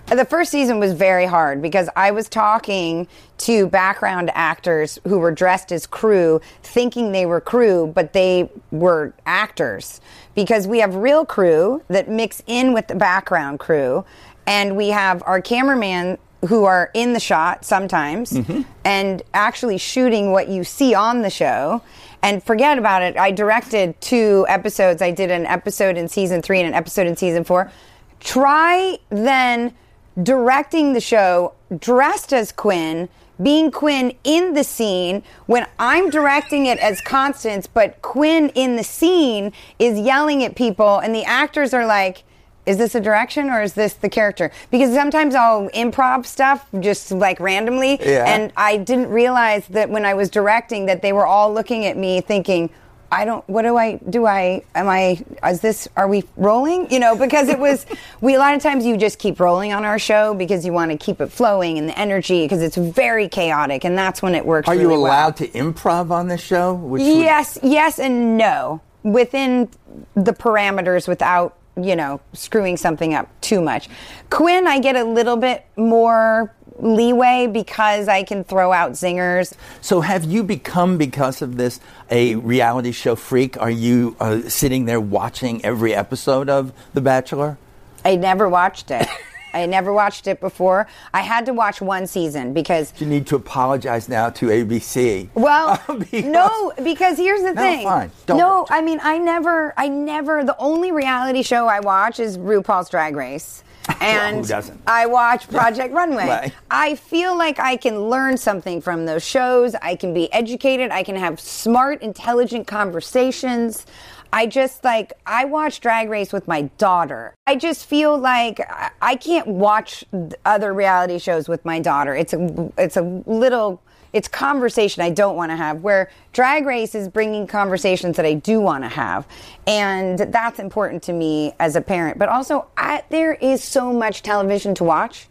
The 0.07 0.25
first 0.25 0.51
season 0.51 0.79
was 0.79 0.93
very 0.93 1.25
hard 1.25 1.61
because 1.61 1.89
I 1.95 2.11
was 2.11 2.29
talking 2.29 3.07
to 3.39 3.67
background 3.67 4.31
actors 4.35 4.99
who 5.05 5.17
were 5.17 5.31
dressed 5.31 5.71
as 5.71 5.87
crew, 5.87 6.39
thinking 6.61 7.13
they 7.13 7.25
were 7.25 7.41
crew, 7.41 7.91
but 7.95 8.13
they 8.13 8.49
were 8.71 9.13
actors. 9.25 10.01
Because 10.35 10.67
we 10.67 10.79
have 10.79 10.95
real 10.95 11.25
crew 11.25 11.83
that 11.89 12.09
mix 12.09 12.41
in 12.47 12.73
with 12.73 12.87
the 12.87 12.95
background 12.95 13.59
crew, 13.59 14.03
and 14.47 14.75
we 14.75 14.89
have 14.89 15.21
our 15.25 15.41
cameraman 15.41 16.17
who 16.47 16.65
are 16.65 16.91
in 16.93 17.13
the 17.13 17.19
shot 17.19 17.63
sometimes 17.63 18.31
mm-hmm. 18.31 18.61
and 18.83 19.21
actually 19.33 19.77
shooting 19.77 20.31
what 20.31 20.49
you 20.49 20.63
see 20.63 20.93
on 20.93 21.21
the 21.21 21.29
show. 21.29 21.81
And 22.21 22.43
forget 22.43 22.77
about 22.77 23.01
it. 23.01 23.17
I 23.17 23.31
directed 23.31 23.99
two 24.01 24.45
episodes. 24.49 25.01
I 25.01 25.11
did 25.11 25.31
an 25.31 25.45
episode 25.45 25.97
in 25.97 26.07
season 26.07 26.41
three 26.41 26.59
and 26.59 26.67
an 26.67 26.73
episode 26.73 27.07
in 27.07 27.15
season 27.15 27.43
four. 27.43 27.71
Try 28.19 28.97
then 29.09 29.73
directing 30.21 30.93
the 30.93 31.01
show 31.01 31.53
dressed 31.79 32.33
as 32.33 32.51
Quinn, 32.51 33.09
being 33.41 33.71
Quinn 33.71 34.13
in 34.23 34.53
the 34.53 34.63
scene 34.63 35.23
when 35.47 35.65
I'm 35.79 36.09
directing 36.09 36.65
it 36.65 36.77
as 36.79 37.01
Constance, 37.01 37.67
but 37.67 38.01
Quinn 38.01 38.49
in 38.55 38.75
the 38.75 38.83
scene 38.83 39.51
is 39.79 39.99
yelling 39.99 40.43
at 40.43 40.55
people, 40.55 40.99
and 40.99 41.13
the 41.15 41.23
actors 41.23 41.73
are 41.73 41.85
like, 41.85 42.23
is 42.65 42.77
this 42.77 42.95
a 42.95 43.01
direction 43.01 43.49
or 43.49 43.61
is 43.61 43.73
this 43.73 43.93
the 43.93 44.07
character? 44.07 44.49
Because 44.71 44.93
sometimes 44.93 45.35
I'll 45.35 45.67
improv 45.71 46.25
stuff 46.25 46.69
just 46.79 47.11
like 47.11 47.39
randomly, 47.39 47.99
Yeah. 48.01 48.23
and 48.25 48.53
I 48.55 48.77
didn't 48.77 49.09
realize 49.09 49.67
that 49.67 49.89
when 49.89 50.05
I 50.05 50.13
was 50.13 50.29
directing 50.29 50.85
that 50.85 51.01
they 51.01 51.11
were 51.11 51.25
all 51.25 51.53
looking 51.53 51.85
at 51.85 51.97
me 51.97 52.21
thinking, 52.21 52.69
I 53.13 53.25
don't. 53.25 53.47
What 53.47 53.61
do 53.61 53.77
I 53.77 53.97
do? 53.97 54.25
I 54.25 54.63
am 54.75 54.87
I? 54.89 55.23
Is 55.45 55.61
this? 55.61 55.87
Are 55.95 56.07
we 56.07 56.23
rolling? 56.35 56.91
You 56.91 56.99
know, 56.99 57.15
because 57.15 57.47
it 57.49 57.59
was. 57.59 57.85
we 58.21 58.35
a 58.35 58.39
lot 58.39 58.55
of 58.55 58.61
times 58.61 58.85
you 58.85 58.97
just 58.97 59.19
keep 59.19 59.39
rolling 59.39 59.71
on 59.73 59.85
our 59.85 59.99
show 59.99 60.33
because 60.33 60.65
you 60.65 60.73
want 60.73 60.91
to 60.91 60.97
keep 60.97 61.21
it 61.21 61.31
flowing 61.31 61.77
and 61.77 61.89
the 61.89 61.97
energy 61.97 62.43
because 62.45 62.61
it's 62.61 62.77
very 62.77 63.27
chaotic 63.27 63.83
and 63.85 63.97
that's 63.97 64.21
when 64.21 64.35
it 64.35 64.45
works. 64.45 64.67
Are 64.67 64.75
you 64.75 64.81
really 64.81 65.03
well. 65.03 65.11
allowed 65.11 65.37
to 65.37 65.47
improv 65.49 66.11
on 66.11 66.27
the 66.27 66.37
show? 66.37 66.73
Which 66.73 67.01
would- 67.01 67.07
Yes, 67.07 67.59
yes, 67.61 67.99
and 67.99 68.37
no 68.37 68.81
within 69.03 69.69
the 70.15 70.33
parameters 70.33 71.07
without 71.07 71.57
you 71.75 71.95
know, 71.95 72.21
screwing 72.33 72.77
something 72.77 73.13
up 73.15 73.29
too 73.41 73.59
much. 73.59 73.89
Quinn, 74.29 74.67
I 74.67 74.79
get 74.79 74.95
a 74.95 75.03
little 75.03 75.37
bit 75.37 75.65
more 75.75 76.53
leeway 76.83 77.47
because 77.47 78.07
I 78.07 78.23
can 78.23 78.43
throw 78.43 78.71
out 78.71 78.91
zingers. 78.91 79.53
So, 79.81 80.01
have 80.01 80.23
you 80.25 80.43
become, 80.43 80.97
because 80.97 81.41
of 81.41 81.57
this, 81.57 81.79
a 82.11 82.35
reality 82.35 82.91
show 82.91 83.15
freak? 83.15 83.59
Are 83.61 83.69
you 83.71 84.15
uh, 84.19 84.41
sitting 84.49 84.85
there 84.85 84.99
watching 84.99 85.63
every 85.65 85.95
episode 85.95 86.49
of 86.49 86.73
The 86.93 87.01
Bachelor? 87.01 87.57
I 88.05 88.15
never 88.17 88.49
watched 88.49 88.91
it. 88.91 89.07
I 89.55 89.67
never 89.67 89.93
watched 89.93 90.25
it 90.25 90.41
before. 90.41 90.87
I 91.13 91.21
had 91.21 91.45
to 91.45 91.53
watch 91.53 91.79
one 91.79 92.07
season 92.07 92.53
because 92.53 92.91
You 92.99 93.05
need 93.05 93.27
to 93.27 93.35
apologize 93.35 94.09
now 94.09 94.31
to 94.31 94.47
ABC. 94.47 95.29
Well, 95.35 95.79
Because- 95.99 96.25
no, 96.25 96.73
because 96.83 97.17
here's 97.17 97.43
the 97.43 97.53
No, 97.53 97.61
thing. 97.61 97.83
fine. 97.87 98.11
Don't. 98.25 98.39
No, 98.39 98.65
I 98.71 98.81
mean, 98.81 98.99
I 99.03 99.19
never, 99.19 99.73
I 99.77 99.89
never. 99.89 100.43
The 100.43 100.57
only 100.57 100.91
reality 100.91 101.43
show 101.43 101.67
I 101.67 101.81
watch 101.81 102.19
is 102.19 102.35
RuPaul's 102.39 102.89
Drag 102.89 103.15
Race, 103.15 103.63
and 103.99 104.47
doesn't? 104.47 104.81
I 104.87 105.05
watch 105.05 105.47
Project 105.49 105.93
Runway. 106.01 106.27
Right. 106.27 106.53
I 106.71 106.95
feel 106.95 107.37
like 107.37 107.59
I 107.59 107.75
can 107.77 108.09
learn 108.09 108.37
something 108.37 108.81
from 108.81 109.05
those 109.05 109.23
shows. 109.23 109.75
I 109.75 109.95
can 109.95 110.13
be 110.13 110.31
educated. 110.33 110.91
I 110.91 111.03
can 111.03 111.15
have 111.15 111.39
smart, 111.39 112.01
intelligent 112.01 112.67
conversations. 112.67 113.85
I 114.31 114.47
just 114.47 114.83
like 114.83 115.13
I 115.27 115.45
watch 115.45 115.79
Drag 115.79 116.09
Race 116.09 116.33
with 116.33 116.47
my 116.47 116.63
daughter. 116.79 117.35
I 117.45 117.55
just 117.55 117.85
feel 117.85 118.17
like 118.17 118.59
I- 118.59 118.89
I 119.01 119.15
can't 119.15 119.47
watch 119.47 120.03
other 120.43 120.73
reality 120.73 121.19
shows 121.19 121.47
with 121.47 121.63
my 121.65 121.79
daughter. 121.79 122.15
It's 122.15 122.33
a 122.33 122.71
it's 122.77 122.97
a 122.97 123.01
little 123.27 123.79
it's 124.13 124.27
conversation 124.27 125.03
I 125.03 125.09
don't 125.09 125.35
want 125.35 125.51
to 125.51 125.55
have. 125.55 125.81
Where 125.81 126.09
Drag 126.31 126.65
Race 126.65 126.95
is 126.95 127.09
bringing 127.09 127.47
conversations 127.47 128.15
that 128.17 128.25
I 128.25 128.35
do 128.35 128.61
want 128.61 128.83
to 128.83 128.89
have, 128.89 129.27
and 129.67 130.19
that's 130.19 130.59
important 130.59 131.03
to 131.03 131.13
me 131.13 131.53
as 131.59 131.75
a 131.75 131.81
parent. 131.81 132.17
But 132.19 132.29
also, 132.29 132.67
I, 132.77 133.03
there 133.09 133.33
is 133.33 133.63
so 133.63 133.91
much 133.91 134.21
television 134.21 134.75
to 134.75 134.83
watch 134.83 135.27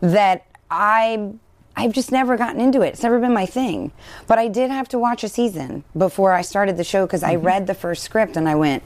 that 0.00 0.46
I 0.70 1.32
I've 1.78 1.92
just 1.92 2.10
never 2.10 2.38
gotten 2.38 2.60
into 2.60 2.80
it. 2.80 2.88
It's 2.88 3.02
never 3.02 3.20
been 3.20 3.34
my 3.34 3.44
thing. 3.44 3.92
But 4.26 4.38
I 4.38 4.48
did 4.48 4.70
have 4.70 4.88
to 4.88 4.98
watch 4.98 5.22
a 5.22 5.28
season 5.28 5.84
before 5.96 6.32
I 6.32 6.40
started 6.40 6.78
the 6.78 6.84
show 6.84 7.04
because 7.06 7.22
I 7.22 7.36
mm-hmm. 7.36 7.46
read 7.46 7.66
the 7.66 7.74
first 7.74 8.02
script 8.02 8.36
and 8.36 8.48
I 8.48 8.54
went, 8.54 8.82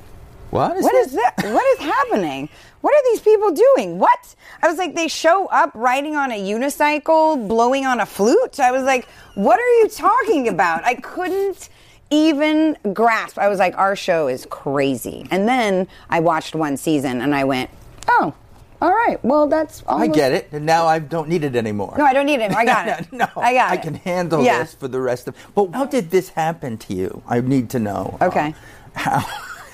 What 0.50 0.76
is 0.76 0.82
"What 0.84 0.92
this? 0.92 1.06
is 1.08 1.12
that? 1.14 1.34
What 1.52 1.64
is 1.78 1.78
happening? 1.86 2.48
What 2.80 2.92
are 2.94 3.02
these 3.12 3.20
people 3.20 3.52
doing? 3.52 3.98
What?" 3.98 4.34
I 4.62 4.68
was 4.68 4.78
like, 4.78 4.94
"They 4.94 5.08
show 5.08 5.46
up 5.46 5.70
riding 5.74 6.16
on 6.16 6.30
a 6.32 6.40
unicycle, 6.40 7.46
blowing 7.48 7.86
on 7.86 8.00
a 8.00 8.06
flute." 8.06 8.58
I 8.60 8.70
was 8.72 8.82
like, 8.84 9.06
"What 9.34 9.58
are 9.58 9.72
you 9.80 9.88
talking 9.88 10.48
about?" 10.48 10.84
I 10.84 10.94
couldn't 10.94 11.68
even 12.10 12.76
grasp. 12.92 13.38
I 13.38 13.48
was 13.48 13.58
like, 13.58 13.76
"Our 13.78 13.94
show 13.96 14.26
is 14.28 14.46
crazy." 14.50 15.26
And 15.30 15.48
then 15.48 15.86
I 16.08 16.20
watched 16.20 16.54
one 16.54 16.76
season 16.76 17.20
and 17.20 17.34
I 17.34 17.44
went, 17.44 17.70
"Oh, 18.08 18.34
all 18.82 18.90
right. 18.92 19.22
Well, 19.22 19.46
that's 19.46 19.82
I 19.86 19.92
almost 19.92 20.12
get 20.14 20.32
it, 20.32 20.48
and 20.52 20.64
now 20.66 20.86
I 20.86 20.98
don't 20.98 21.28
need 21.28 21.44
it 21.44 21.54
anymore. 21.54 21.94
no, 21.98 22.04
I 22.04 22.12
don't 22.14 22.26
need 22.26 22.40
it. 22.40 22.50
I 22.52 22.64
got 22.64 22.88
it. 23.00 23.12
no, 23.12 23.28
I 23.36 23.52
got 23.54 23.70
I 23.70 23.74
it. 23.74 23.82
can 23.82 23.94
handle 23.94 24.42
Yeah. 24.42 24.60
this 24.60 24.74
for 24.74 24.88
the 24.88 25.00
rest 25.00 25.28
of. 25.28 25.34
But 25.54 25.68
how 25.72 25.84
did 25.84 26.10
this 26.10 26.30
happen 26.30 26.78
to 26.78 26.94
you? 26.94 27.22
I 27.28 27.40
need 27.40 27.70
to 27.70 27.78
know. 27.78 28.16
Okay. 28.20 28.54
how 28.94 29.20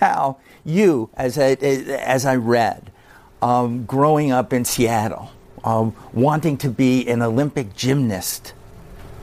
how 0.00 0.36
you, 0.66 1.08
as 1.14 1.38
I 1.38 1.52
as 1.52 2.26
I 2.26 2.36
read, 2.36 2.90
um, 3.40 3.84
growing 3.84 4.32
up 4.32 4.52
in 4.52 4.64
Seattle, 4.64 5.30
um, 5.64 5.94
wanting 6.12 6.56
to 6.58 6.68
be 6.68 7.06
an 7.08 7.22
Olympic 7.22 7.74
gymnast. 7.76 8.52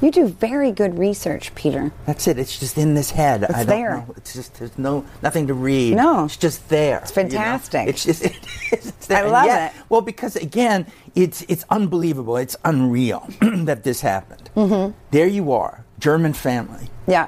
You 0.01 0.11
do 0.11 0.27
very 0.27 0.71
good 0.73 0.99
research, 0.99 1.55
Peter. 1.55 1.93
That's 2.05 2.27
it. 2.27 2.37
It's 2.37 2.59
just 2.59 2.77
in 2.77 2.93
this 2.93 3.11
head. 3.11 3.45
I 3.45 3.59
don't 3.59 3.67
there. 3.67 3.97
know. 3.97 4.13
It's 4.17 4.33
just 4.33 4.55
there's 4.55 4.77
no 4.77 5.05
nothing 5.21 5.47
to 5.47 5.53
read. 5.53 5.95
No. 5.95 6.25
it's 6.25 6.35
just 6.35 6.67
there. 6.67 6.99
It's 6.99 7.11
fantastic. 7.11 7.87
It's 7.87 8.03
just 8.03 8.25
it. 8.25 8.37
It's 8.71 9.07
there. 9.07 9.25
I 9.25 9.29
love 9.29 9.45
yet- 9.45 9.73
it. 9.73 9.81
Well, 9.89 10.01
because 10.01 10.35
again, 10.35 10.87
it's 11.15 11.43
it's 11.47 11.63
unbelievable. 11.69 12.35
It's 12.37 12.57
unreal 12.65 13.27
that 13.41 13.83
this 13.83 14.01
happened. 14.01 14.49
Mm-hmm. 14.55 14.97
There 15.11 15.27
you 15.27 15.51
are, 15.53 15.85
German 15.99 16.33
family. 16.33 16.89
Yeah. 17.07 17.27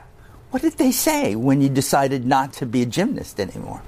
What 0.51 0.61
did 0.61 0.73
they 0.77 0.91
say 0.91 1.35
when 1.35 1.61
you 1.61 1.67
decided 1.69 2.25
not 2.25 2.53
to 2.53 2.65
be 2.65 2.81
a 2.81 2.85
gymnast 2.85 3.39
anymore? 3.41 3.81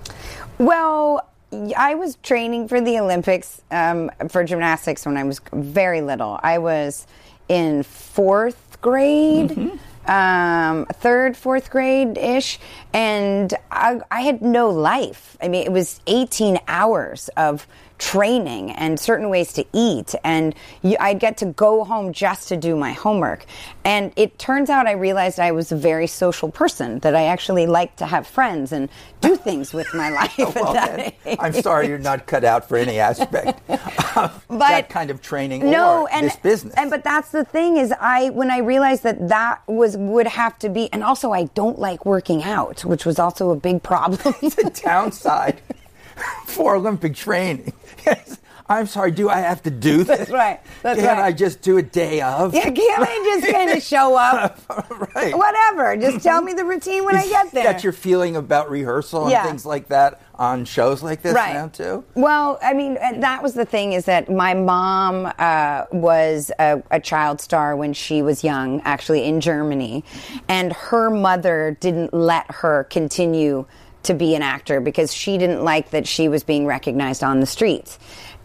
Well, 0.60 1.28
I 1.76 1.96
was 1.96 2.16
training 2.18 2.68
for 2.68 2.82
the 2.82 3.00
Olympics 3.00 3.62
um, 3.72 4.12
for 4.30 4.44
gymnastics 4.44 5.06
when 5.06 5.18
I 5.18 5.24
was 5.24 5.40
very 5.54 6.02
little. 6.02 6.40
I 6.42 6.58
was 6.58 7.06
in 7.48 7.84
fourth 7.84 8.80
grade. 8.82 9.80
Um, 10.08 10.86
third, 10.86 11.36
fourth 11.36 11.70
grade 11.70 12.18
ish, 12.18 12.60
and 12.94 13.54
I, 13.70 14.00
I 14.10 14.22
had 14.22 14.42
no 14.42 14.70
life. 14.70 15.38
I 15.42 15.50
mean, 15.50 15.66
it 15.66 15.72
was 15.72 16.00
18 16.08 16.60
hours 16.68 17.30
of 17.36 17.68
training 17.98 18.72
and 18.72 19.00
certain 19.00 19.30
ways 19.30 19.54
to 19.54 19.66
eat, 19.74 20.14
and 20.24 20.54
you, 20.82 20.98
I'd 21.00 21.20
get 21.20 21.38
to 21.38 21.48
go 21.48 21.84
home 21.84 22.14
just 22.14 22.48
to 22.50 22.58
do 22.58 22.76
my 22.76 22.92
homework. 22.92 23.46
And 23.84 24.14
it 24.16 24.38
turns 24.38 24.70
out 24.70 24.88
I 24.88 24.92
realized 24.92 25.40
I 25.40 25.52
was 25.52 25.72
a 25.72 25.76
very 25.76 26.08
social 26.08 26.52
person, 26.52 27.00
that 27.00 27.16
I 27.16 27.26
actually 27.26 27.66
like 27.66 27.96
to 27.98 28.06
have 28.06 28.28
friends 28.28 28.72
and 28.72 28.90
do 29.22 29.36
things 29.36 29.74
with 29.74 29.94
my 29.94 30.10
life. 30.12 30.38
at 30.40 30.56
Well, 30.56 30.74
that 30.74 31.16
then. 31.24 31.38
I'm 31.40 31.54
sorry 31.54 31.88
you're 31.88 31.98
not 31.98 32.26
cut 32.28 32.44
out 32.44 32.68
for 32.68 32.78
any 32.78 33.00
aspect 33.00 33.68
of 34.18 34.46
that 34.50 34.90
kind 34.90 35.10
of 35.10 35.22
training 35.22 35.70
no, 35.70 36.04
or 36.04 36.10
and, 36.14 36.28
this 36.28 36.36
business. 36.38 36.74
And 36.76 36.90
but 36.90 37.04
that's 37.04 37.32
the 37.32 37.46
thing 37.46 37.78
is, 37.78 37.94
I 38.00 38.30
when 38.30 38.52
I 38.52 38.60
realized 38.60 39.04
that 39.04 39.28
that 39.30 39.62
was 39.68 39.97
would 39.98 40.28
have 40.28 40.58
to 40.60 40.70
be, 40.70 40.92
and 40.94 41.04
also 41.04 41.32
I 41.32 41.46
don't 41.46 41.80
like 41.80 42.06
working 42.06 42.44
out, 42.44 42.86
which 42.86 43.06
was 43.06 43.20
also 43.20 43.52
a 43.52 43.56
big 43.56 43.84
problem. 43.84 44.20
the 44.42 44.82
downside 44.84 45.62
for 46.46 46.76
Olympic 46.76 47.16
training. 47.16 47.74
Yes. 48.06 48.38
I'm 48.70 48.86
sorry, 48.88 49.12
do 49.12 49.30
I 49.30 49.38
have 49.40 49.64
to 49.64 49.72
do 49.72 49.98
this? 50.04 50.18
That's 50.18 50.32
right. 50.32 50.60
That's 50.84 51.00
Can't 51.00 51.18
right. 51.20 51.28
I 51.28 51.32
just 51.32 51.62
do 51.62 51.78
a 51.78 51.82
day 51.82 52.22
of? 52.22 52.54
yeah, 52.54 52.70
can't 52.70 52.78
I 53.08 53.40
just 53.40 53.54
kind 53.54 53.72
of 53.72 53.82
show 53.82 54.16
up? 54.18 54.60
right. 55.16 55.36
Whatever, 55.38 55.96
just 55.98 56.24
tell 56.24 56.42
me 56.42 56.54
the 56.54 56.66
routine 56.66 57.06
when 57.06 57.16
I 57.16 57.28
get 57.28 57.52
there. 57.52 57.64
That's 57.64 57.84
your 57.84 57.94
feeling 57.94 58.36
about 58.36 58.70
rehearsal 58.70 59.28
and 59.28 59.48
things 59.48 59.66
like 59.66 59.88
that 59.88 60.22
on 60.36 60.66
shows 60.66 61.02
like 61.02 61.22
this 61.24 61.34
right 61.34 61.54
now 61.54 61.68
too? 61.68 62.04
well 62.14 62.60
i 62.62 62.72
mean 62.72 62.94
that 63.22 63.42
was 63.42 63.56
the 63.56 63.66
thing 63.66 63.94
is 63.94 64.06
that 64.06 64.30
my 64.30 64.54
mom 64.54 65.26
uh, 65.40 65.84
was 65.92 66.52
a, 66.60 66.80
a 66.92 67.00
child 67.00 67.42
star 67.42 67.76
when 67.76 67.92
she 67.92 68.22
was 68.22 68.44
young 68.44 68.80
actually 68.82 69.24
in 69.24 69.42
germany 69.42 70.04
and 70.48 70.74
her 70.74 71.10
mother 71.10 71.76
didn't 71.80 72.14
let 72.14 72.46
her 72.52 72.84
continue 72.86 73.66
to 74.04 74.14
be 74.14 74.36
an 74.36 74.44
actor 74.44 74.80
because 74.80 75.12
she 75.12 75.40
didn't 75.40 75.64
like 75.64 75.90
that 75.90 76.08
she 76.08 76.30
was 76.30 76.44
being 76.44 76.68
recognized 76.68 77.24
on 77.24 77.40
the 77.40 77.48
streets 77.48 77.98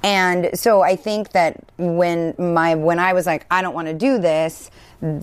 and 0.02 0.50
so 0.58 0.82
i 0.82 0.96
think 0.96 1.30
that 1.32 1.62
when 1.78 2.34
my 2.38 2.74
when 2.74 2.98
i 2.98 3.12
was 3.12 3.26
like 3.26 3.46
i 3.50 3.62
don't 3.62 3.74
want 3.74 3.88
to 3.88 3.94
do 3.94 4.18
this 4.18 4.70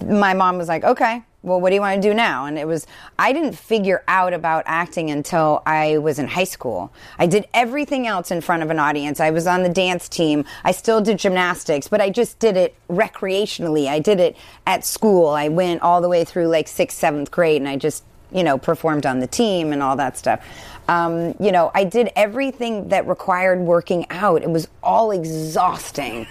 my 0.07 0.33
mom 0.33 0.57
was 0.57 0.67
like 0.67 0.83
okay 0.83 1.24
well, 1.41 1.62
what 1.62 1.69
do 1.69 1.75
you 1.75 1.81
want 1.81 2.01
to 2.01 2.09
do 2.09 2.13
now? 2.13 2.45
And 2.45 2.59
it 2.59 2.67
was, 2.67 2.86
I 3.17 3.31
didn't 3.31 3.53
figure 3.53 4.03
out 4.09 4.33
about 4.33 4.63
acting 4.65 5.09
until 5.09 5.63
I 5.65 5.98
was 5.98 6.19
in 6.19 6.27
high 6.27 6.43
school. 6.43 6.91
I 7.17 7.27
did 7.27 7.48
everything 7.53 8.07
else 8.07 8.29
in 8.29 8.41
front 8.41 8.62
of 8.62 8.69
an 8.69 8.79
audience. 8.79 9.21
I 9.21 9.29
was 9.29 9.48
on 9.48 9.63
the 9.63 9.69
dance 9.69 10.09
team. 10.09 10.43
I 10.65 10.71
still 10.71 11.00
did 11.00 11.17
gymnastics, 11.17 11.88
but 11.88 12.01
I 12.01 12.09
just 12.09 12.39
did 12.39 12.57
it 12.57 12.75
recreationally. 12.89 13.88
I 13.88 14.00
did 14.00 14.19
it 14.19 14.36
at 14.67 14.83
school. 14.83 15.29
I 15.29 15.48
went 15.48 15.81
all 15.81 16.01
the 16.01 16.09
way 16.09 16.25
through 16.25 16.48
like 16.48 16.67
sixth, 16.67 16.98
seventh 16.98 17.31
grade, 17.31 17.62
and 17.62 17.69
I 17.69 17.77
just, 17.77 18.03
you 18.31 18.43
know, 18.43 18.57
performed 18.57 19.05
on 19.05 19.19
the 19.19 19.27
team 19.27 19.74
and 19.74 19.81
all 19.81 19.95
that 19.95 20.17
stuff. 20.17 20.45
Um, 20.88 21.36
you 21.39 21.51
know, 21.51 21.71
I 21.75 21.83
did 21.83 22.12
everything 22.15 22.89
that 22.89 23.07
required 23.07 23.59
working 23.59 24.05
out. 24.09 24.41
It 24.41 24.50
was 24.50 24.67
all 24.81 25.12
exhausting. 25.12 26.25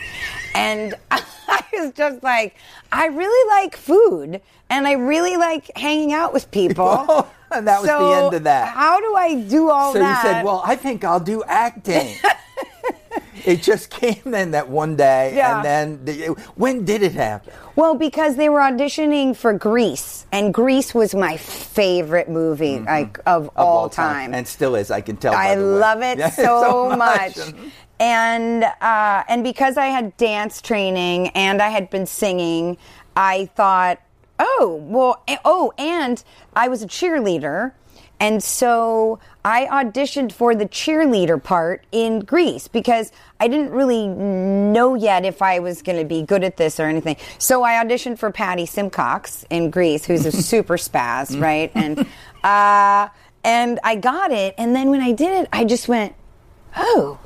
And 0.55 0.95
I 1.11 1.65
was 1.73 1.93
just 1.93 2.23
like, 2.23 2.57
I 2.91 3.07
really 3.07 3.49
like 3.51 3.77
food 3.77 4.41
and 4.71 4.87
I 4.87 4.93
really 4.93 5.37
like 5.37 5.71
hanging 5.77 6.13
out 6.13 6.33
with 6.33 6.51
people. 6.51 7.29
And 7.51 7.67
that 7.67 7.81
was 7.81 7.89
the 7.89 8.25
end 8.25 8.35
of 8.35 8.45
that. 8.45 8.69
How 8.69 9.01
do 9.01 9.15
I 9.15 9.35
do 9.43 9.71
all 9.71 9.93
So 9.93 10.01
that? 10.01 10.23
So 10.23 10.29
you 10.29 10.35
said, 10.35 10.45
"Well, 10.45 10.63
I 10.65 10.77
think 10.77 11.05
I'll 11.05 11.21
do 11.21 11.43
acting." 11.45 12.17
it 13.47 13.63
just 13.63 13.91
came 13.91 14.21
then 14.25 14.51
that 14.53 14.69
one 14.69 14.97
day, 14.97 15.35
Yeah. 15.37 15.57
and 15.57 15.65
then 15.65 16.05
the, 16.05 16.27
when 16.57 16.85
did 16.85 17.03
it 17.03 17.13
happen? 17.13 17.53
Well, 17.77 17.95
because 17.95 18.37
they 18.37 18.49
were 18.49 18.61
auditioning 18.61 19.37
for 19.37 19.53
Grease, 19.53 20.27
and 20.33 20.53
Grease 20.53 20.95
was 20.95 21.15
my 21.15 21.37
favorite 21.37 22.29
movie 22.29 22.77
of, 22.77 22.83
Mm-hmm. 22.87 23.21
Of 23.27 23.51
all, 23.57 23.89
time. 23.89 24.35
and 24.35 24.47
still 24.47 24.75
is. 24.75 24.91
I 24.91 25.01
can 25.01 25.17
tell. 25.17 25.33
by 25.33 25.49
I 25.51 25.55
love 25.55 26.03
it 26.03 26.19
Yeah, 26.25 26.31
so, 26.31 26.95
much. 26.97 27.35
Mhm. 27.35 27.71
And 28.01 28.63
uh, 28.65 29.25
and 29.29 29.43
because 29.43 29.77
I 29.77 29.87
had 29.87 30.17
dance 30.17 30.61
training 30.63 31.29
and 31.31 31.61
I 31.61 31.69
had 31.69 31.91
been 31.91 32.07
singing, 32.07 32.77
I 33.17 33.47
thought, 33.57 33.99
oh 34.39 34.81
well, 34.85 35.23
oh, 35.45 35.73
and 35.79 36.23
I 36.55 36.69
was 36.69 36.83
a 36.83 36.87
cheerleader. 36.87 37.73
And 38.21 38.43
so 38.43 39.21
I 39.45 39.67
auditioned 39.67 40.33
for 40.33 40.53
the 40.55 40.67
cheerleader 40.67 41.41
part 41.41 41.85
in 41.93 42.21
Grease 42.21 42.67
because 42.67 43.13
I 43.39 43.47
didn't 43.47 43.71
really 43.71 44.09
know 44.09 44.97
yet 44.97 45.25
if 45.25 45.41
I 45.41 45.61
was 45.61 45.83
going 45.83 45.99
to 45.99 46.05
be 46.05 46.23
good 46.23 46.43
at 46.43 46.57
this 46.57 46.81
or 46.81 46.87
anything. 46.87 47.17
So 47.39 47.63
I 47.63 47.75
auditioned 47.75 48.19
for 48.19 48.33
Patty 48.33 48.67
Simcox 48.67 49.45
in 49.51 49.71
Grease, 49.71 50.05
who's 50.05 50.27
a 50.27 50.33
super 50.43 50.77
spaz, 50.77 51.41
right? 51.41 51.71
And 51.77 52.07
uh, 52.43 53.09
and 53.45 53.79
I 53.85 53.95
got 53.95 54.33
it. 54.33 54.55
And 54.59 54.75
then 54.75 54.91
when 54.91 55.01
I 55.01 55.13
did 55.13 55.43
it, 55.43 55.49
I 55.53 55.65
just 55.65 55.87
went, 55.87 56.15
oh, 56.77 57.21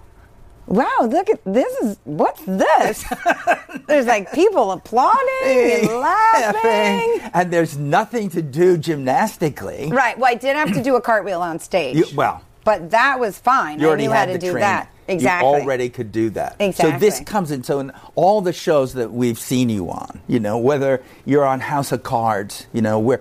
wow, 0.73 1.07
look 1.09 1.29
at 1.29 1.41
this 1.45 1.73
is 1.83 1.99
what's 2.05 2.43
this? 2.45 3.05
There's 3.87 4.07
like 4.07 4.33
people 4.33 4.73
applauding 4.73 5.21
and 5.45 5.87
laughing. 5.89 7.21
and 7.35 7.53
there's 7.53 7.77
nothing 7.77 8.31
to 8.31 8.43
do 8.43 8.77
gymnastically. 8.79 9.91
Right. 9.93 10.19
Well, 10.19 10.31
I 10.31 10.35
did 10.35 10.57
have 10.57 10.73
to 10.73 10.83
do 10.83 10.97
a 10.97 11.01
cartwheel 11.01 11.41
on 11.43 11.59
stage. 11.59 11.97
You- 11.97 12.07
well, 12.15 12.43
but 12.65 12.91
that 12.91 13.19
was 13.21 13.39
fine. 13.39 13.81
you 13.81 13.87
I 13.87 13.89
already 13.89 14.07
knew 14.07 14.13
had 14.13 14.29
how 14.29 14.33
to 14.35 14.39
do 14.39 14.53
that. 14.55 14.89
Exactly. 15.09 15.49
You 15.51 15.57
already 15.63 15.89
could 15.91 16.13
do 16.13 16.31
that. 16.31 16.57
Exactly. 16.61 16.93
So 16.93 16.99
this 16.99 17.21
comes 17.21 17.51
in. 17.51 17.65
So 17.65 17.81
in 17.81 17.91
all 18.15 18.41
the 18.41 18.53
shows 18.53 18.95
that 18.95 19.13
we've 19.13 19.39
seen 19.39 19.69
you 19.69 19.91
on, 19.91 20.21
you 20.29 20.39
know, 20.41 20.57
whether 20.59 21.03
you're 21.27 21.45
on 21.45 21.61
House 21.61 21.91
of 21.93 22.03
Cards, 22.05 22.67
you 22.73 22.81
know, 22.83 22.99
where, 23.01 23.21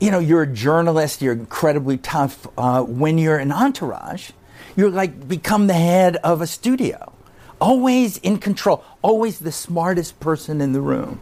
you 0.00 0.10
know, 0.12 0.20
you're 0.20 0.42
a 0.42 0.46
journalist, 0.46 1.20
you're 1.20 1.32
incredibly 1.32 1.98
tough. 1.98 2.46
Uh, 2.56 2.82
when 2.84 3.18
you're 3.18 3.36
an 3.38 3.50
entourage, 3.50 4.30
you're 4.78 4.90
like 4.90 5.26
become 5.26 5.66
the 5.66 5.74
head 5.74 6.16
of 6.22 6.40
a 6.40 6.46
studio, 6.46 7.12
always 7.60 8.16
in 8.18 8.38
control, 8.38 8.84
always 9.02 9.40
the 9.40 9.50
smartest 9.50 10.20
person 10.20 10.60
in 10.60 10.72
the 10.72 10.80
room. 10.80 11.20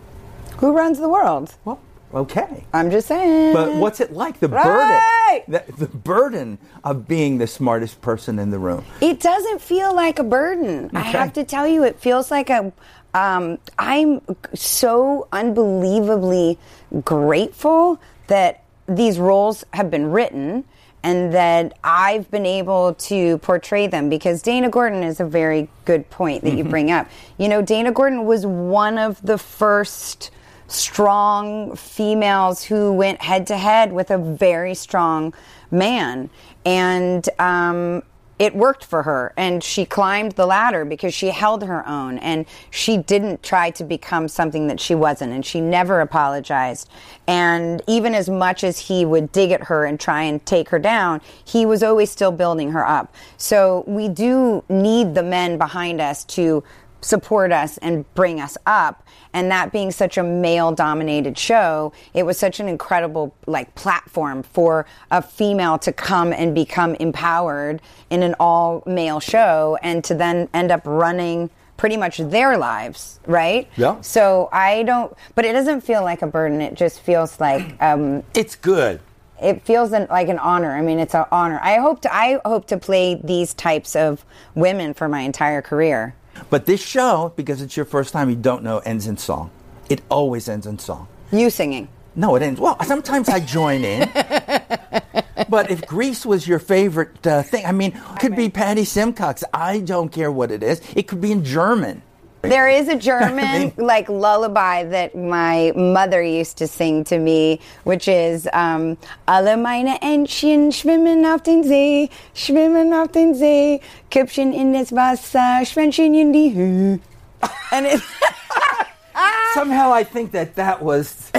Who 0.58 0.72
runs 0.76 0.98
the 0.98 1.08
world? 1.08 1.54
Well, 1.64 1.80
okay. 2.12 2.64
I'm 2.74 2.90
just 2.90 3.08
saying. 3.08 3.54
But 3.54 3.74
what's 3.74 4.00
it 4.00 4.12
like? 4.12 4.40
The 4.40 4.48
Right. 4.48 5.42
burden, 5.48 5.62
the, 5.66 5.86
the 5.86 5.96
burden 5.96 6.58
of 6.84 7.08
being 7.08 7.38
the 7.38 7.46
smartest 7.46 8.02
person 8.02 8.38
in 8.38 8.50
the 8.50 8.58
room. 8.58 8.84
It 9.00 9.20
doesn't 9.20 9.62
feel 9.62 9.94
like 9.94 10.18
a 10.18 10.24
burden. 10.24 10.90
I 10.94 11.00
have 11.00 11.32
to 11.32 11.42
tell 11.44 11.66
you, 11.66 11.82
it 11.82 11.98
feels 11.98 12.30
like 12.30 12.50
a. 12.50 12.72
Um, 13.14 13.56
I'm 13.78 14.20
so 14.52 15.28
unbelievably 15.32 16.58
grateful 17.02 17.98
that 18.26 18.64
these 18.86 19.18
roles 19.18 19.64
have 19.72 19.90
been 19.90 20.10
written 20.10 20.64
and 21.02 21.32
that 21.32 21.78
I've 21.84 22.30
been 22.30 22.46
able 22.46 22.94
to 22.94 23.38
portray 23.38 23.86
them 23.86 24.08
because 24.08 24.42
Dana 24.42 24.68
Gordon 24.68 25.02
is 25.02 25.20
a 25.20 25.24
very 25.24 25.68
good 25.84 26.08
point 26.10 26.42
that 26.44 26.54
you 26.54 26.64
bring 26.64 26.90
up. 26.90 27.08
You 27.38 27.48
know, 27.48 27.62
Dana 27.62 27.92
Gordon 27.92 28.24
was 28.24 28.44
one 28.44 28.98
of 28.98 29.22
the 29.22 29.38
first 29.38 30.30
strong 30.68 31.76
females 31.76 32.64
who 32.64 32.92
went 32.92 33.22
head 33.22 33.46
to 33.46 33.56
head 33.56 33.92
with 33.92 34.10
a 34.10 34.18
very 34.18 34.74
strong 34.74 35.32
man. 35.70 36.28
And 36.64 37.28
um, 37.38 38.02
it 38.38 38.54
worked 38.54 38.84
for 38.84 39.02
her. 39.04 39.32
And 39.36 39.62
she 39.62 39.84
climbed 39.84 40.32
the 40.32 40.46
ladder 40.46 40.84
because 40.84 41.14
she 41.14 41.28
held 41.28 41.64
her 41.64 41.86
own. 41.88 42.18
And 42.18 42.46
she 42.70 42.96
didn't 42.96 43.42
try 43.42 43.70
to 43.70 43.84
become 43.84 44.28
something 44.28 44.66
that 44.66 44.80
she 44.80 44.94
wasn't. 44.94 45.32
And 45.32 45.44
she 45.44 45.60
never 45.60 46.00
apologized. 46.00 46.88
And 47.26 47.82
even 47.86 48.14
as 48.14 48.28
much 48.28 48.62
as 48.64 48.78
he 48.78 49.04
would 49.04 49.32
dig 49.32 49.52
at 49.52 49.64
her 49.64 49.84
and 49.84 49.98
try 49.98 50.22
and 50.22 50.44
take 50.44 50.68
her 50.68 50.78
down, 50.78 51.20
he 51.44 51.66
was 51.66 51.82
always 51.82 52.10
still 52.10 52.32
building 52.32 52.72
her 52.72 52.86
up. 52.86 53.14
So 53.36 53.84
we 53.86 54.08
do 54.08 54.62
need 54.68 55.14
the 55.14 55.22
men 55.22 55.58
behind 55.58 56.00
us 56.00 56.24
to 56.24 56.62
support 57.00 57.52
us 57.52 57.78
and 57.78 58.04
bring 58.14 58.40
us 58.40 58.56
up 58.66 59.06
and 59.32 59.50
that 59.50 59.70
being 59.70 59.90
such 59.90 60.16
a 60.18 60.22
male 60.22 60.72
dominated 60.72 61.36
show 61.38 61.92
it 62.14 62.24
was 62.24 62.38
such 62.38 62.58
an 62.58 62.68
incredible 62.68 63.34
like 63.46 63.72
platform 63.74 64.42
for 64.42 64.86
a 65.10 65.20
female 65.22 65.78
to 65.78 65.92
come 65.92 66.32
and 66.32 66.54
become 66.54 66.94
empowered 66.96 67.80
in 68.10 68.22
an 68.22 68.34
all 68.40 68.82
male 68.86 69.20
show 69.20 69.78
and 69.82 70.02
to 70.04 70.14
then 70.14 70.48
end 70.54 70.72
up 70.72 70.80
running 70.84 71.50
pretty 71.76 71.96
much 71.96 72.16
their 72.18 72.56
lives 72.56 73.20
right 73.26 73.68
Yeah. 73.76 74.00
so 74.00 74.48
i 74.50 74.82
don't 74.82 75.14
but 75.34 75.44
it 75.44 75.52
doesn't 75.52 75.82
feel 75.82 76.02
like 76.02 76.22
a 76.22 76.26
burden 76.26 76.60
it 76.62 76.74
just 76.74 77.00
feels 77.00 77.38
like 77.38 77.80
um 77.82 78.22
It's 78.34 78.56
good. 78.56 79.00
it 79.40 79.60
feels 79.62 79.92
an, 79.92 80.06
like 80.10 80.28
an 80.30 80.38
honor. 80.38 80.74
I 80.74 80.80
mean, 80.80 80.98
it's 80.98 81.14
an 81.14 81.26
honor. 81.30 81.60
I 81.62 81.76
hope 81.76 82.00
to 82.00 82.14
I 82.14 82.40
hope 82.46 82.66
to 82.68 82.78
play 82.78 83.20
these 83.22 83.52
types 83.52 83.94
of 83.94 84.24
women 84.54 84.94
for 84.94 85.08
my 85.08 85.20
entire 85.20 85.60
career. 85.60 86.14
But 86.50 86.66
this 86.66 86.82
show, 86.82 87.32
because 87.36 87.60
it's 87.60 87.76
your 87.76 87.86
first 87.86 88.12
time, 88.12 88.30
you 88.30 88.36
don't 88.36 88.62
know, 88.62 88.78
ends 88.78 89.06
in 89.06 89.16
song. 89.16 89.50
It 89.88 90.02
always 90.08 90.48
ends 90.48 90.66
in 90.66 90.78
song. 90.78 91.08
You 91.32 91.50
singing. 91.50 91.88
No, 92.14 92.34
it 92.34 92.42
ends. 92.42 92.58
Well, 92.60 92.82
sometimes 92.82 93.28
I 93.28 93.40
join 93.40 93.84
in. 93.84 94.10
but 95.48 95.70
if 95.70 95.86
Grease 95.86 96.24
was 96.24 96.48
your 96.48 96.58
favorite 96.58 97.26
uh, 97.26 97.42
thing, 97.42 97.66
I 97.66 97.72
mean, 97.72 97.92
it 97.92 98.20
could 98.20 98.34
be 98.34 98.48
Patty 98.48 98.84
Simcox. 98.84 99.44
I 99.52 99.80
don't 99.80 100.10
care 100.10 100.32
what 100.32 100.50
it 100.50 100.62
is. 100.62 100.80
It 100.94 101.08
could 101.08 101.20
be 101.20 101.30
in 101.32 101.44
German. 101.44 102.02
There 102.48 102.68
is 102.68 102.88
a 102.88 102.96
German 103.10 103.72
like 103.76 104.08
lullaby 104.08 104.84
that 104.84 105.14
my 105.14 105.72
mother 105.76 106.22
used 106.22 106.58
to 106.58 106.66
sing 106.66 107.04
to 107.04 107.18
me, 107.18 107.60
which 107.84 108.08
is 108.08 108.48
um, 108.52 108.96
Alle 109.26 109.56
meine 109.56 109.98
Entchen 110.00 110.72
schwimmen 110.72 111.24
auf 111.24 111.42
den 111.42 111.64
See, 111.64 112.10
schwimmen 112.34 112.92
auf 112.92 113.12
den 113.12 113.34
See, 113.34 113.80
Köpfchen 114.10 114.52
in 114.52 114.72
das 114.72 114.92
Wasser, 114.92 115.64
Schwänzchen 115.64 116.14
in 116.14 116.32
die 116.32 116.54
Höhe. 116.54 117.00
And 117.72 117.86
it, 117.86 118.00
Somehow 119.54 119.92
I 119.92 120.04
think 120.04 120.32
that 120.32 120.56
that 120.56 120.82
was. 120.82 121.30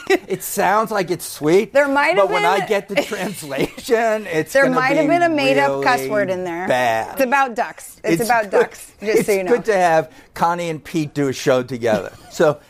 It 0.28 0.42
sounds 0.42 0.90
like 0.90 1.10
it's 1.10 1.24
sweet. 1.26 1.72
There 1.72 1.88
might 1.88 2.16
have 2.16 2.16
But 2.16 2.22
have 2.22 2.30
when 2.30 2.42
been- 2.42 2.62
I 2.62 2.66
get 2.66 2.88
the 2.88 2.94
translation, 3.02 4.26
it's 4.26 4.52
there 4.52 4.68
might 4.70 4.96
have 4.96 5.04
be 5.04 5.08
been 5.08 5.22
a 5.22 5.28
made 5.28 5.58
up 5.58 5.70
really 5.70 5.84
cuss 5.84 6.06
word 6.08 6.30
in 6.30 6.44
there. 6.44 6.66
Bad. 6.68 7.14
It's 7.14 7.22
about 7.22 7.54
ducks. 7.54 8.00
It's, 8.04 8.22
about 8.24 8.44
good- 8.44 8.50
ducks, 8.60 8.92
just 9.00 9.18
it's 9.18 9.26
so 9.26 9.32
you 9.32 9.44
know. 9.44 9.52
good 9.52 9.64
to 9.66 9.74
have 9.76 10.10
Connie 10.34 10.70
and 10.70 10.82
Pete 10.82 11.12
do 11.14 11.28
a 11.28 11.32
show 11.32 11.62
together. 11.62 12.12
So, 12.30 12.60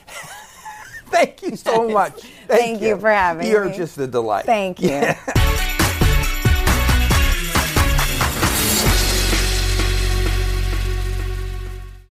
thank 1.06 1.42
you 1.42 1.54
so 1.56 1.88
much. 1.88 2.20
Thank 2.48 2.82
you 2.82 2.98
for 2.98 3.10
having 3.10 3.44
me. 3.44 3.50
You're 3.50 3.66
me. 3.66 3.76
just 3.76 3.96
a 3.98 4.06
delight. 4.08 4.44
Thank 4.46 4.80
you. 4.80 5.68